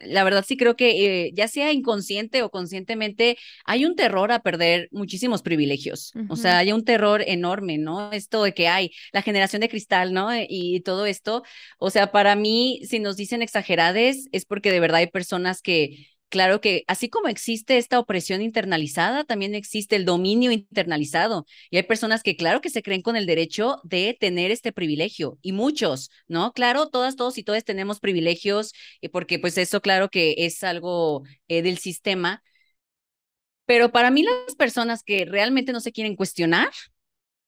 [0.00, 4.40] la verdad sí creo que eh, ya sea inconsciente o conscientemente, hay un terror a
[4.40, 6.12] perder muchísimos privilegios.
[6.28, 8.12] O sea, hay un terror enorme, ¿no?
[8.12, 10.28] Esto de que hay la generación de cristal, ¿no?
[10.34, 11.42] Y, todo esto.
[11.78, 16.06] O sea, para mí, si nos dicen exagerades, es porque de verdad hay personas que
[16.28, 21.46] Claro que así como existe esta opresión internalizada, también existe el dominio internalizado.
[21.70, 25.38] Y hay personas que, claro, que se creen con el derecho de tener este privilegio.
[25.40, 26.52] Y muchos, ¿no?
[26.52, 28.72] Claro, todas, todos y todas tenemos privilegios,
[29.02, 32.42] eh, porque pues eso, claro que es algo eh, del sistema.
[33.66, 36.70] Pero para mí las personas que realmente no se quieren cuestionar,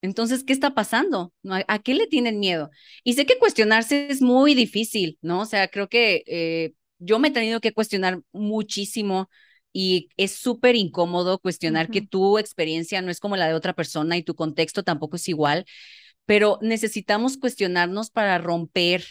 [0.02, 1.32] entonces, ¿qué está pasando?
[1.68, 2.70] ¿A qué le tienen miedo?
[3.04, 5.40] Y sé que cuestionarse es muy difícil, ¿no?
[5.42, 9.28] O sea, creo que eh, yo me he tenido que cuestionar muchísimo
[9.72, 14.16] y es súper incómodo cuestionar que tu experiencia no es como la de otra persona
[14.16, 15.66] y tu contexto tampoco es igual,
[16.24, 19.04] pero necesitamos cuestionarnos para romper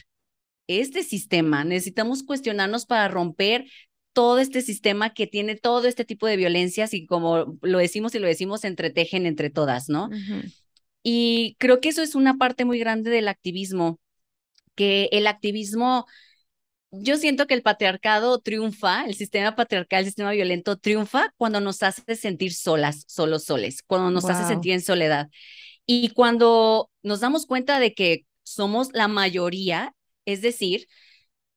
[0.67, 3.65] este sistema, necesitamos cuestionarnos para romper
[4.13, 8.19] todo este sistema que tiene todo este tipo de violencias y como lo decimos y
[8.19, 10.09] lo decimos, entretejen entre todas, ¿no?
[11.03, 13.99] Y creo que eso es una parte muy grande del activismo,
[14.75, 16.07] que el activismo
[16.91, 21.83] yo siento que el patriarcado triunfa, el sistema patriarcal, el sistema violento triunfa cuando nos
[21.83, 25.29] hace sentir solas, solos, soles, cuando nos hace sentir en soledad.
[25.85, 29.93] Y cuando nos damos cuenta de que somos la mayoría,
[30.25, 30.88] es decir,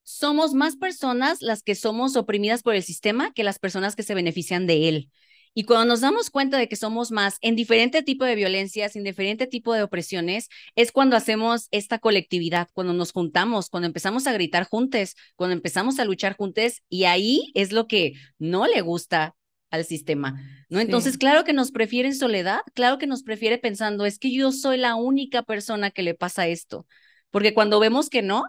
[0.03, 4.15] somos más personas las que somos oprimidas por el sistema que las personas que se
[4.15, 5.11] benefician de él.
[5.53, 9.05] Y cuando nos damos cuenta de que somos más en diferente tipo de violencias, en
[9.05, 14.33] diferente tipo de opresiones, es cuando hacemos esta colectividad, cuando nos juntamos, cuando empezamos a
[14.33, 19.35] gritar juntos, cuando empezamos a luchar juntos, y ahí es lo que no le gusta
[19.71, 20.81] al sistema, ¿no?
[20.81, 24.53] Entonces, claro que nos prefiere en soledad, claro que nos prefiere pensando, es que yo
[24.53, 26.87] soy la única persona que le pasa esto,
[27.31, 28.45] porque cuando vemos que no,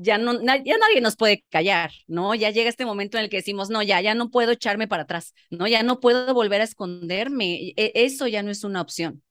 [0.00, 2.34] ya no, ya nadie nos puede callar, ¿no?
[2.34, 5.04] Ya llega este momento en el que decimos, no, ya, ya no puedo echarme para
[5.04, 5.66] atrás, ¿no?
[5.66, 9.22] Ya no puedo volver a esconderme, e, eso ya no es una opción.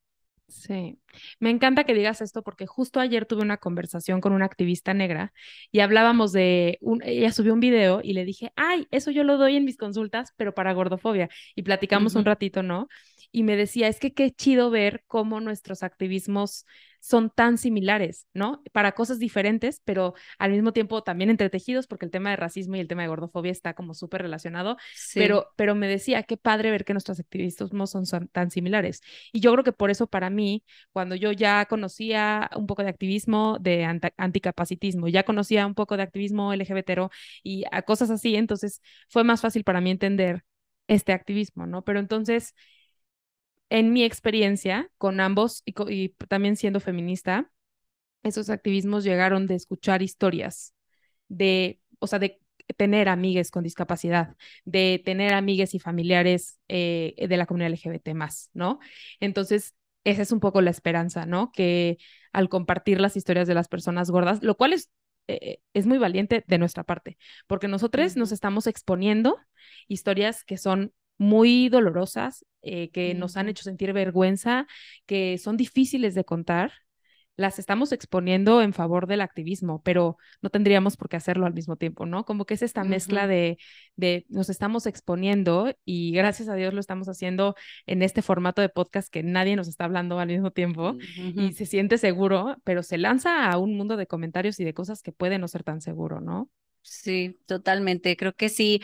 [0.47, 0.99] Sí,
[1.39, 5.31] me encanta que digas esto porque justo ayer tuve una conversación con una activista negra
[5.71, 9.37] y hablábamos de, un, ella subió un video y le dije, ay, eso yo lo
[9.37, 11.29] doy en mis consultas, pero para gordofobia.
[11.55, 12.89] Y platicamos un ratito, ¿no?
[13.31, 16.65] Y me decía, es que qué chido ver cómo nuestros activismos
[17.01, 18.61] son tan similares, ¿no?
[18.71, 22.79] Para cosas diferentes, pero al mismo tiempo también entretejidos, porque el tema de racismo y
[22.79, 24.77] el tema de gordofobia está como súper relacionado,
[25.15, 29.01] pero, pero me decía, qué padre ver que nuestros activismos son, son, tan similares.
[29.33, 32.89] Y yo creo que por eso para mí, cuando yo ya conocía un poco de
[32.89, 33.83] activismo de
[34.17, 37.09] anticapacitismo, ya conocía un poco de activismo LGBT
[37.43, 40.43] y a cosas así, entonces fue más fácil para mí entender
[40.87, 41.83] este activismo, ¿no?
[41.83, 42.53] Pero entonces
[43.71, 47.49] en mi experiencia con ambos y, también siendo feminista,
[48.21, 50.75] esos activismos llegaron de escuchar historias,
[51.29, 52.41] de, o sea, de
[52.75, 58.49] tener amigues con discapacidad, de tener amigues y familiares eh, de la comunidad LGBT más,
[58.53, 58.79] ¿no?
[59.21, 61.53] Entonces, esa es un poco la esperanza, ¿no?
[61.53, 61.97] Que
[62.33, 64.91] al compartir las historias de las personas gordas, lo cual es,
[65.27, 67.17] eh, es muy valiente de nuestra parte,
[67.47, 69.37] porque nosotros nos estamos exponiendo
[69.87, 74.65] historias que son muy dolorosas, eh, que nos han hecho sentir vergüenza,
[75.05, 76.71] que son difíciles de contar,
[77.35, 81.75] las estamos exponiendo en favor del activismo, pero no tendríamos por qué hacerlo al mismo
[81.75, 82.25] tiempo, ¿no?
[82.25, 83.59] Como que es esta mezcla de,
[83.95, 87.53] de nos estamos exponiendo y gracias a Dios lo estamos haciendo
[87.85, 90.97] en este formato de podcast que nadie nos está hablando al mismo tiempo
[91.35, 95.03] y se siente seguro, pero se lanza a un mundo de comentarios y de cosas
[95.03, 96.49] que puede no ser tan seguro, ¿no?
[96.81, 98.17] Sí, totalmente.
[98.17, 98.81] Creo que sí,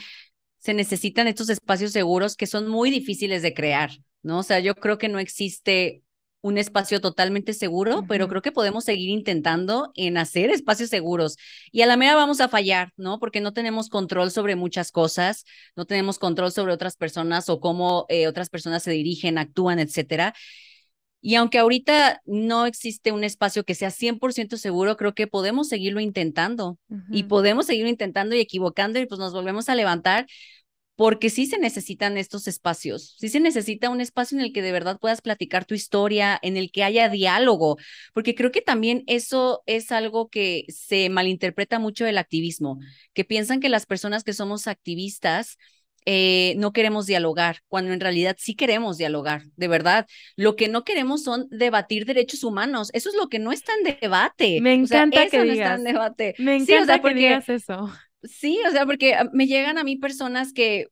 [0.60, 3.92] se necesitan estos espacios seguros que son muy difíciles de crear,
[4.24, 4.40] ¿no?
[4.40, 6.04] O sea, yo creo que no existe
[6.42, 11.36] un espacio totalmente seguro, pero creo que podemos seguir intentando en hacer espacios seguros.
[11.72, 13.20] Y a la mera vamos a fallar, ¿no?
[13.20, 15.46] Porque no tenemos control sobre muchas cosas,
[15.76, 20.34] no tenemos control sobre otras personas o cómo eh, otras personas se dirigen, actúan, etcétera.
[21.28, 26.00] Y aunque ahorita no existe un espacio que sea 100% seguro, creo que podemos seguirlo
[26.00, 26.80] intentando
[27.12, 30.26] y podemos seguirlo intentando y equivocando y pues nos volvemos a levantar
[30.96, 34.72] porque sí se necesitan estos espacios, sí se necesita un espacio en el que de
[34.72, 37.76] verdad puedas platicar tu historia, en el que haya diálogo,
[38.14, 42.80] porque creo que también eso es algo que se malinterpreta mucho del activismo,
[43.14, 45.58] que piensan que las personas que somos activistas
[46.10, 50.08] eh, no queremos dialogar, cuando en realidad sí queremos dialogar, de verdad.
[50.38, 54.00] Lo que no queremos son debatir derechos humanos, eso es lo que no está en
[54.00, 54.62] debate.
[54.62, 55.84] Me encanta que digas.
[55.84, 56.34] debate.
[56.38, 57.92] Me encanta que digas eso.
[58.24, 60.88] Sí, o sea, porque ah, me llegan a mí personas que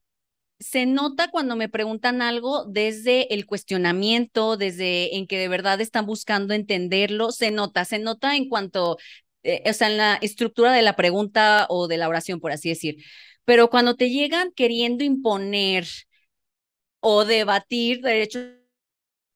[0.60, 6.06] se nota cuando me preguntan algo desde el cuestionamiento, desde en que de verdad están
[6.06, 8.98] buscando entenderlo, se nota, se nota en cuanto,
[9.44, 12.68] eh, o sea, en la estructura de la pregunta o de la oración, por así
[12.68, 12.98] decir.
[13.46, 15.88] Pero cuando te llegan queriendo imponer
[17.00, 18.44] o debatir derechos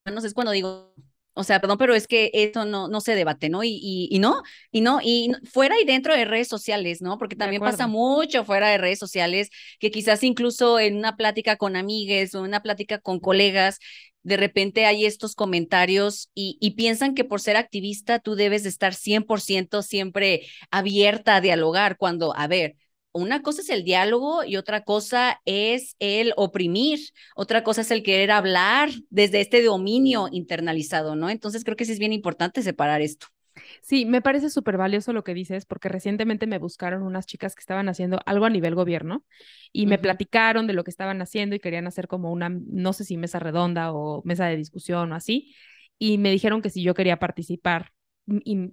[0.05, 0.93] humanos, es cuando digo,
[1.39, 3.63] o sea, perdón, pero es que esto no, no se debate, ¿no?
[3.63, 7.17] Y, y, no, y no, y fuera y dentro de redes sociales, ¿no?
[7.17, 9.49] Porque también pasa mucho fuera de redes sociales,
[9.79, 13.79] que quizás incluso en una plática con amigues o una plática con colegas,
[14.21, 18.69] de repente hay estos comentarios y, y, piensan que por ser activista tú debes de
[18.69, 22.75] estar 100% siempre abierta a dialogar, cuando, a ver,
[23.11, 26.99] una cosa es el diálogo y otra cosa es el oprimir,
[27.35, 31.29] otra cosa es el querer hablar desde este dominio internalizado, ¿no?
[31.29, 33.27] Entonces creo que sí es bien importante separar esto.
[33.81, 37.61] Sí, me parece súper valioso lo que dices, porque recientemente me buscaron unas chicas que
[37.61, 39.25] estaban haciendo algo a nivel gobierno
[39.71, 43.03] y me platicaron de lo que estaban haciendo y querían hacer como una, no sé
[43.03, 45.55] si mesa redonda o mesa de discusión o así,
[45.97, 47.91] y me dijeron que si yo quería participar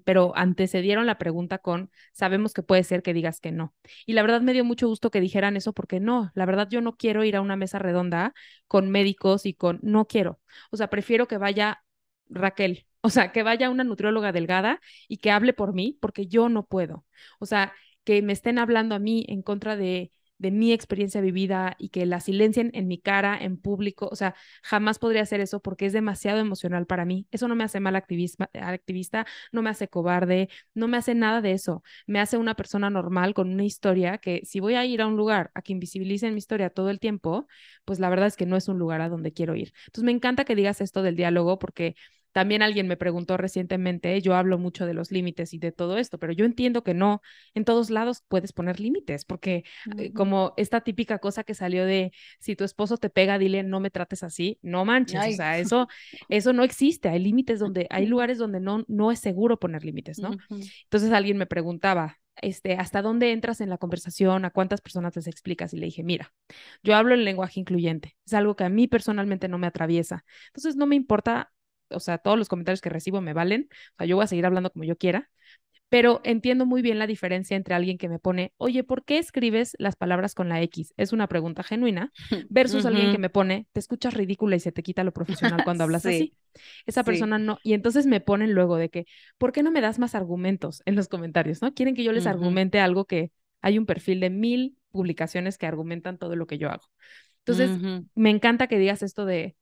[0.04, 3.74] pero antecedieron la pregunta con, sabemos que puede ser que digas que no.
[4.06, 6.80] Y la verdad me dio mucho gusto que dijeran eso porque no, la verdad yo
[6.80, 8.34] no quiero ir a una mesa redonda
[8.68, 10.40] con médicos y con, no quiero.
[10.70, 11.82] O sea, prefiero que vaya
[12.28, 16.48] Raquel, o sea, que vaya una nutrióloga delgada y que hable por mí porque yo
[16.48, 17.04] no puedo.
[17.38, 17.72] O sea,
[18.04, 22.06] que me estén hablando a mí en contra de de mi experiencia vivida y que
[22.06, 24.08] la silencien en mi cara, en público.
[24.10, 27.26] O sea, jamás podría hacer eso porque es demasiado emocional para mí.
[27.30, 31.40] Eso no me hace mal activista, activista, no me hace cobarde, no me hace nada
[31.40, 31.82] de eso.
[32.06, 35.16] Me hace una persona normal con una historia que si voy a ir a un
[35.16, 37.46] lugar a que invisibilicen mi historia todo el tiempo,
[37.84, 39.72] pues la verdad es que no es un lugar a donde quiero ir.
[39.86, 41.96] Entonces me encanta que digas esto del diálogo porque
[42.36, 46.18] también alguien me preguntó recientemente, yo hablo mucho de los límites y de todo esto,
[46.18, 47.22] pero yo entiendo que no,
[47.54, 49.64] en todos lados puedes poner límites, porque
[49.96, 53.80] eh, como esta típica cosa que salió de, si tu esposo te pega, dile, no
[53.80, 55.88] me trates así, no manches, o sea, eso,
[56.28, 60.18] eso no existe, hay límites donde, hay lugares donde no, no es seguro poner límites,
[60.18, 60.36] ¿no?
[60.50, 64.44] Entonces alguien me preguntaba, este, ¿hasta dónde entras en la conversación?
[64.44, 65.72] ¿A cuántas personas les explicas?
[65.72, 66.34] Y le dije, mira,
[66.82, 70.26] yo hablo el lenguaje incluyente, es algo que a mí personalmente no me atraviesa.
[70.48, 71.50] Entonces, no me importa
[71.90, 74.46] o sea, todos los comentarios que recibo me valen, o sea, yo voy a seguir
[74.46, 75.30] hablando como yo quiera,
[75.88, 79.76] pero entiendo muy bien la diferencia entre alguien que me pone, oye, ¿por qué escribes
[79.78, 80.92] las palabras con la X?
[80.96, 82.12] Es una pregunta genuina,
[82.50, 85.84] versus alguien que me pone, te escuchas ridícula y se te quita lo profesional cuando
[85.84, 86.34] hablas así.
[86.86, 89.06] Esa persona no, y entonces me ponen luego de que,
[89.38, 91.62] ¿por qué no me das más argumentos en los comentarios?
[91.62, 91.72] ¿No?
[91.74, 93.30] Quieren que yo les argumente algo que
[93.60, 96.84] hay un perfil de mil publicaciones que argumentan todo lo que yo hago.
[97.44, 97.70] Entonces,
[98.16, 99.54] me encanta que digas esto de,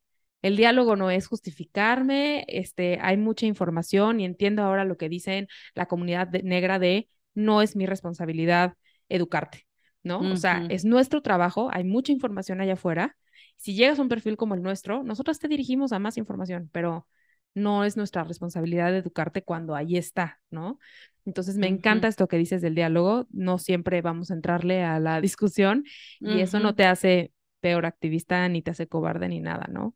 [0.45, 5.49] el diálogo no es justificarme, este, hay mucha información y entiendo ahora lo que dicen
[5.74, 8.74] la comunidad negra de no es mi responsabilidad
[9.09, 9.66] educarte,
[10.03, 10.26] ¿no?
[10.28, 13.16] O sea, es nuestro trabajo, hay mucha información allá afuera.
[13.57, 17.09] Si llegas a un perfil como el nuestro, nosotros te dirigimos a más información, pero
[17.55, 20.78] no es nuestra responsabilidad educarte cuando ahí está, ¿no?
[21.24, 25.20] Entonces me encanta esto que dices del diálogo, no siempre vamos a entrarle a la
[25.22, 25.84] discusión
[26.20, 29.95] y eso no te hace peor activista ni te hace cobarde ni nada, ¿no?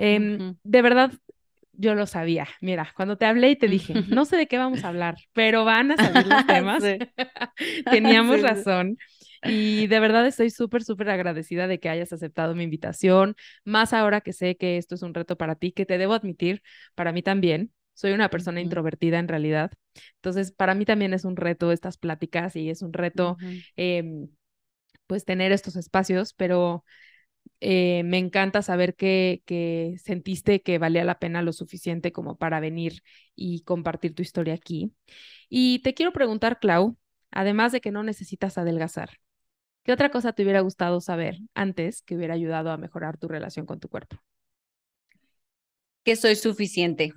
[0.00, 1.12] Em, de verdad,
[1.72, 2.48] yo lo sabía.
[2.60, 5.64] Mira, cuando te hablé y te dije, no sé de qué vamos a hablar, pero
[5.64, 6.82] van a salir los temas.
[7.90, 8.96] Teníamos razón.
[9.44, 14.20] Y de verdad estoy súper, súper agradecida de que hayas aceptado mi invitación, más ahora
[14.20, 16.62] que sé que esto es un reto para ti, que te debo admitir,
[16.94, 17.72] para mí también.
[17.94, 19.72] Soy una persona introvertida en realidad.
[20.16, 23.36] Entonces, para mí también es un reto estas pláticas y es un reto,
[23.76, 24.28] em,
[25.06, 26.84] pues, tener estos espacios, pero
[27.60, 32.58] eh, me encanta saber que, que, sentiste que valía la pena lo suficiente como para
[32.60, 33.02] venir
[33.34, 34.92] y compartir tu historia aquí.
[35.48, 36.96] Y te quiero preguntar, Clau,
[37.30, 39.10] además de que no necesitas adelgazar,
[39.84, 43.66] ¿qué otra cosa te hubiera gustado saber antes que hubiera ayudado a mejorar tu relación
[43.66, 44.16] con tu cuerpo?
[46.02, 47.12] Que soy suficiente.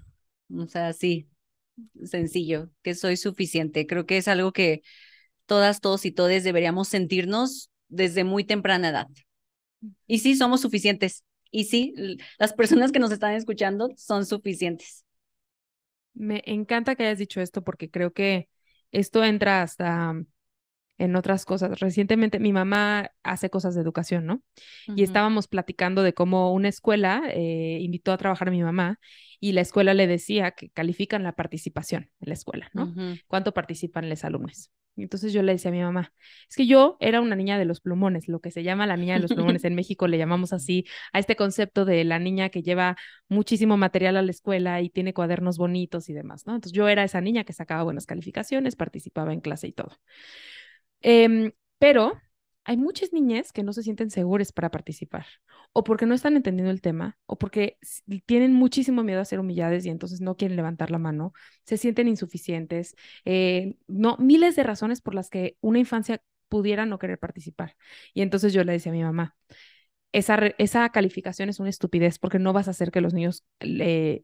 [0.53, 1.29] O sea, sí,
[2.03, 3.87] sencillo, que soy suficiente.
[3.87, 4.81] Creo que es algo que
[5.45, 9.07] todas, todos y todes deberíamos sentirnos desde muy temprana edad.
[10.07, 11.23] Y sí, somos suficientes.
[11.51, 11.93] Y sí,
[12.39, 15.05] las personas que nos están escuchando son suficientes.
[16.13, 18.49] Me encanta que hayas dicho esto porque creo que
[18.91, 20.15] esto entra hasta
[20.97, 21.79] en otras cosas.
[21.79, 24.41] Recientemente mi mamá hace cosas de educación, ¿no?
[24.95, 28.99] Y estábamos platicando de cómo una escuela eh, invitó a trabajar a mi mamá
[29.39, 32.93] y la escuela le decía que califican la participación en la escuela, ¿no?
[33.27, 34.71] ¿Cuánto participan los alumnos?
[34.95, 36.13] Entonces yo le decía a mi mamá,
[36.49, 39.15] es que yo era una niña de los plumones, lo que se llama la niña
[39.15, 39.63] de los plumones.
[39.63, 42.95] En México le llamamos así a este concepto de la niña que lleva
[43.27, 46.55] muchísimo material a la escuela y tiene cuadernos bonitos y demás, ¿no?
[46.55, 49.97] Entonces yo era esa niña que sacaba buenas calificaciones, participaba en clase y todo.
[51.01, 52.13] Em, pero
[52.65, 55.25] hay muchas niñas que no se sienten seguras para participar,
[55.73, 57.77] o porque no están entendiendo el tema, o porque
[58.25, 61.33] tienen muchísimo miedo a ser humilladas y entonces no quieren levantar la mano,
[61.65, 62.95] se sienten insuficientes,
[63.25, 67.75] eh, no, miles de razones por las que una infancia pudiera no querer participar.
[68.13, 69.35] Y entonces yo le decía a mi mamá,
[70.13, 73.43] esa, esa calificación es una estupidez porque no vas a hacer que los niños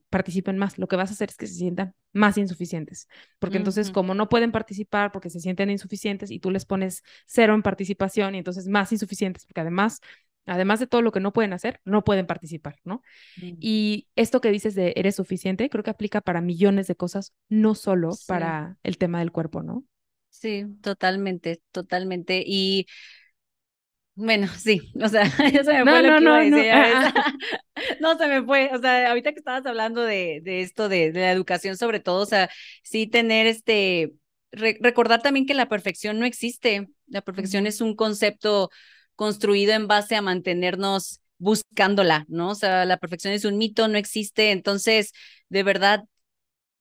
[0.09, 0.77] participen más.
[0.77, 3.07] Lo que vas a hacer es que se sientan más insuficientes.
[3.39, 7.55] Porque entonces, como no pueden participar porque se sienten insuficientes y tú les pones cero
[7.55, 9.99] en participación y entonces más insuficientes porque además
[10.45, 13.03] además de todo lo que no pueden hacer, no pueden participar, ¿no?
[13.35, 17.75] Y esto que dices de eres suficiente, creo que aplica para millones de cosas, no
[17.75, 19.83] solo para el tema del cuerpo, ¿no?
[20.29, 22.43] Sí, totalmente, totalmente.
[22.45, 22.87] Y
[24.19, 26.71] bueno, sí, o sea, ya se me fue lo que iba a decir.
[26.71, 27.33] Ah, ah.
[28.01, 31.21] No, se me fue, o sea, ahorita que estabas hablando de, de esto, de, de,
[31.21, 32.49] la educación sobre todo, o sea,
[32.83, 34.11] sí tener este,
[34.51, 38.69] recordar también que la perfección no existe, la perfección es un concepto
[39.15, 42.49] construido en base a mantenernos buscándola, ¿no?
[42.49, 45.13] O sea, la perfección es un mito, no existe, entonces,
[45.47, 46.03] de verdad,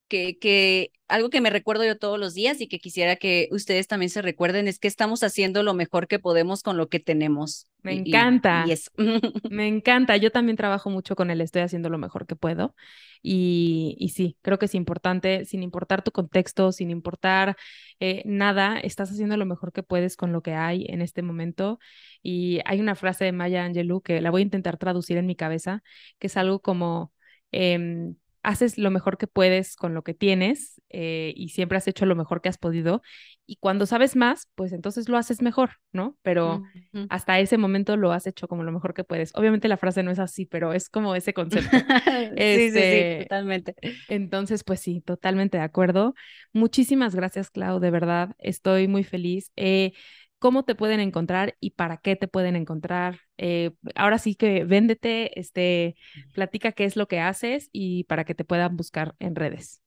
[0.09, 3.87] que, que algo que me recuerdo yo todos los días y que quisiera que ustedes
[3.87, 7.69] también se recuerden es que estamos haciendo lo mejor que podemos con lo que tenemos.
[7.81, 8.65] Me encanta.
[9.49, 10.17] me encanta.
[10.17, 12.75] Yo también trabajo mucho con él, estoy haciendo lo mejor que puedo.
[13.21, 17.55] Y, y sí, creo que es importante, sin importar tu contexto, sin importar
[17.99, 21.79] eh, nada, estás haciendo lo mejor que puedes con lo que hay en este momento.
[22.21, 25.35] Y hay una frase de Maya Angelou que la voy a intentar traducir en mi
[25.35, 25.83] cabeza,
[26.19, 27.13] que es algo como...
[27.51, 32.05] Em, haces lo mejor que puedes con lo que tienes eh, y siempre has hecho
[32.05, 33.01] lo mejor que has podido.
[33.45, 36.17] Y cuando sabes más, pues entonces lo haces mejor, ¿no?
[36.21, 36.63] Pero
[37.09, 39.31] hasta ese momento lo has hecho como lo mejor que puedes.
[39.35, 41.69] Obviamente la frase no es así, pero es como ese concepto.
[41.77, 43.75] sí, sí, sí, este, totalmente.
[44.07, 46.13] Entonces, pues sí, totalmente de acuerdo.
[46.53, 48.35] Muchísimas gracias, Clau, de verdad.
[48.37, 49.51] Estoy muy feliz.
[49.55, 49.93] Eh,
[50.39, 53.19] cómo te pueden encontrar y para qué te pueden encontrar.
[53.37, 55.95] Eh, ahora sí que véndete, este,
[56.33, 59.81] platica qué es lo que haces y para que te puedan buscar en redes.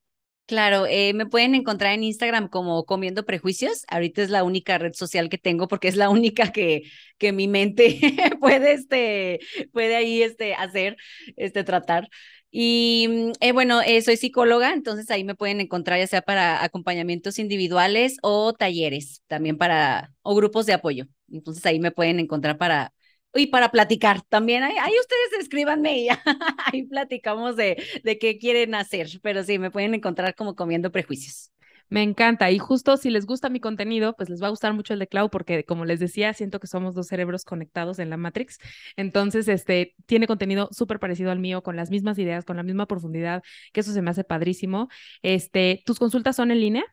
[0.45, 3.85] Claro, eh, me pueden encontrar en Instagram como Comiendo Prejuicios.
[3.87, 6.83] Ahorita es la única red social que tengo porque es la única que,
[7.17, 7.97] que mi mente
[8.41, 9.39] puede, este,
[9.71, 10.97] puede ahí este, hacer,
[11.37, 12.09] este, tratar.
[12.55, 16.63] Y mm, eh, bueno, eh, soy psicóloga, entonces ahí me pueden encontrar ya sea para
[16.63, 21.05] acompañamientos individuales o talleres, también para, o grupos de apoyo.
[21.31, 22.93] Entonces ahí me pueden encontrar para,
[23.33, 24.63] y para platicar también.
[24.63, 26.07] Ahí, ahí ustedes escríbanme y
[26.71, 31.52] ahí platicamos de, de qué quieren hacer, pero sí, me pueden encontrar como comiendo prejuicios.
[31.93, 32.49] Me encanta.
[32.49, 35.05] Y justo si les gusta mi contenido, pues les va a gustar mucho el de
[35.05, 38.57] Clau, porque como les decía, siento que somos dos cerebros conectados en la Matrix.
[38.95, 42.87] Entonces, este tiene contenido súper parecido al mío, con las mismas ideas, con la misma
[42.87, 44.89] profundidad, que eso se me hace padrísimo.
[45.21, 46.83] Este, ¿tus consultas son en línea?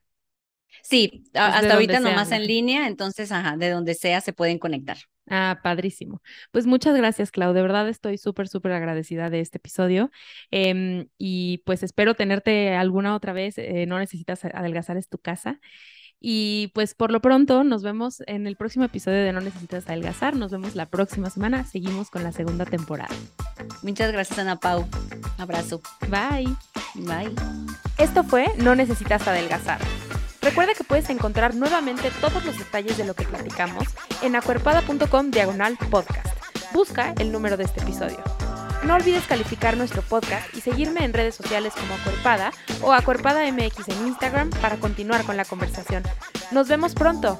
[0.82, 4.98] Sí, pues, hasta ahorita nomás en línea, entonces, ajá, de donde sea se pueden conectar.
[5.32, 6.20] Ah, padrísimo.
[6.50, 7.52] Pues muchas gracias, Clau.
[7.52, 10.10] De verdad estoy súper, súper agradecida de este episodio.
[10.50, 13.56] Em, y pues espero tenerte alguna otra vez.
[13.56, 15.60] Eh, no necesitas adelgazar, es tu casa.
[16.20, 20.36] Y pues por lo pronto nos vemos en el próximo episodio de No Necesitas Adelgazar.
[20.36, 21.64] Nos vemos la próxima semana.
[21.64, 23.14] Seguimos con la segunda temporada.
[23.82, 24.86] Muchas gracias, Ana Pau.
[25.38, 25.80] Abrazo.
[26.08, 26.48] Bye.
[27.06, 27.34] Bye.
[27.98, 29.80] Esto fue No Necesitas Adelgazar
[30.42, 33.84] Recuerda que puedes encontrar nuevamente todos los detalles de lo que platicamos
[34.22, 36.28] en acuerpada.com diagonal podcast.
[36.72, 38.22] Busca el número de este episodio.
[38.84, 43.88] No olvides calificar nuestro podcast y seguirme en redes sociales como Acuerpada o Acuerpada MX
[43.88, 46.02] en Instagram para continuar con la conversación.
[46.50, 47.38] Nos vemos pronto.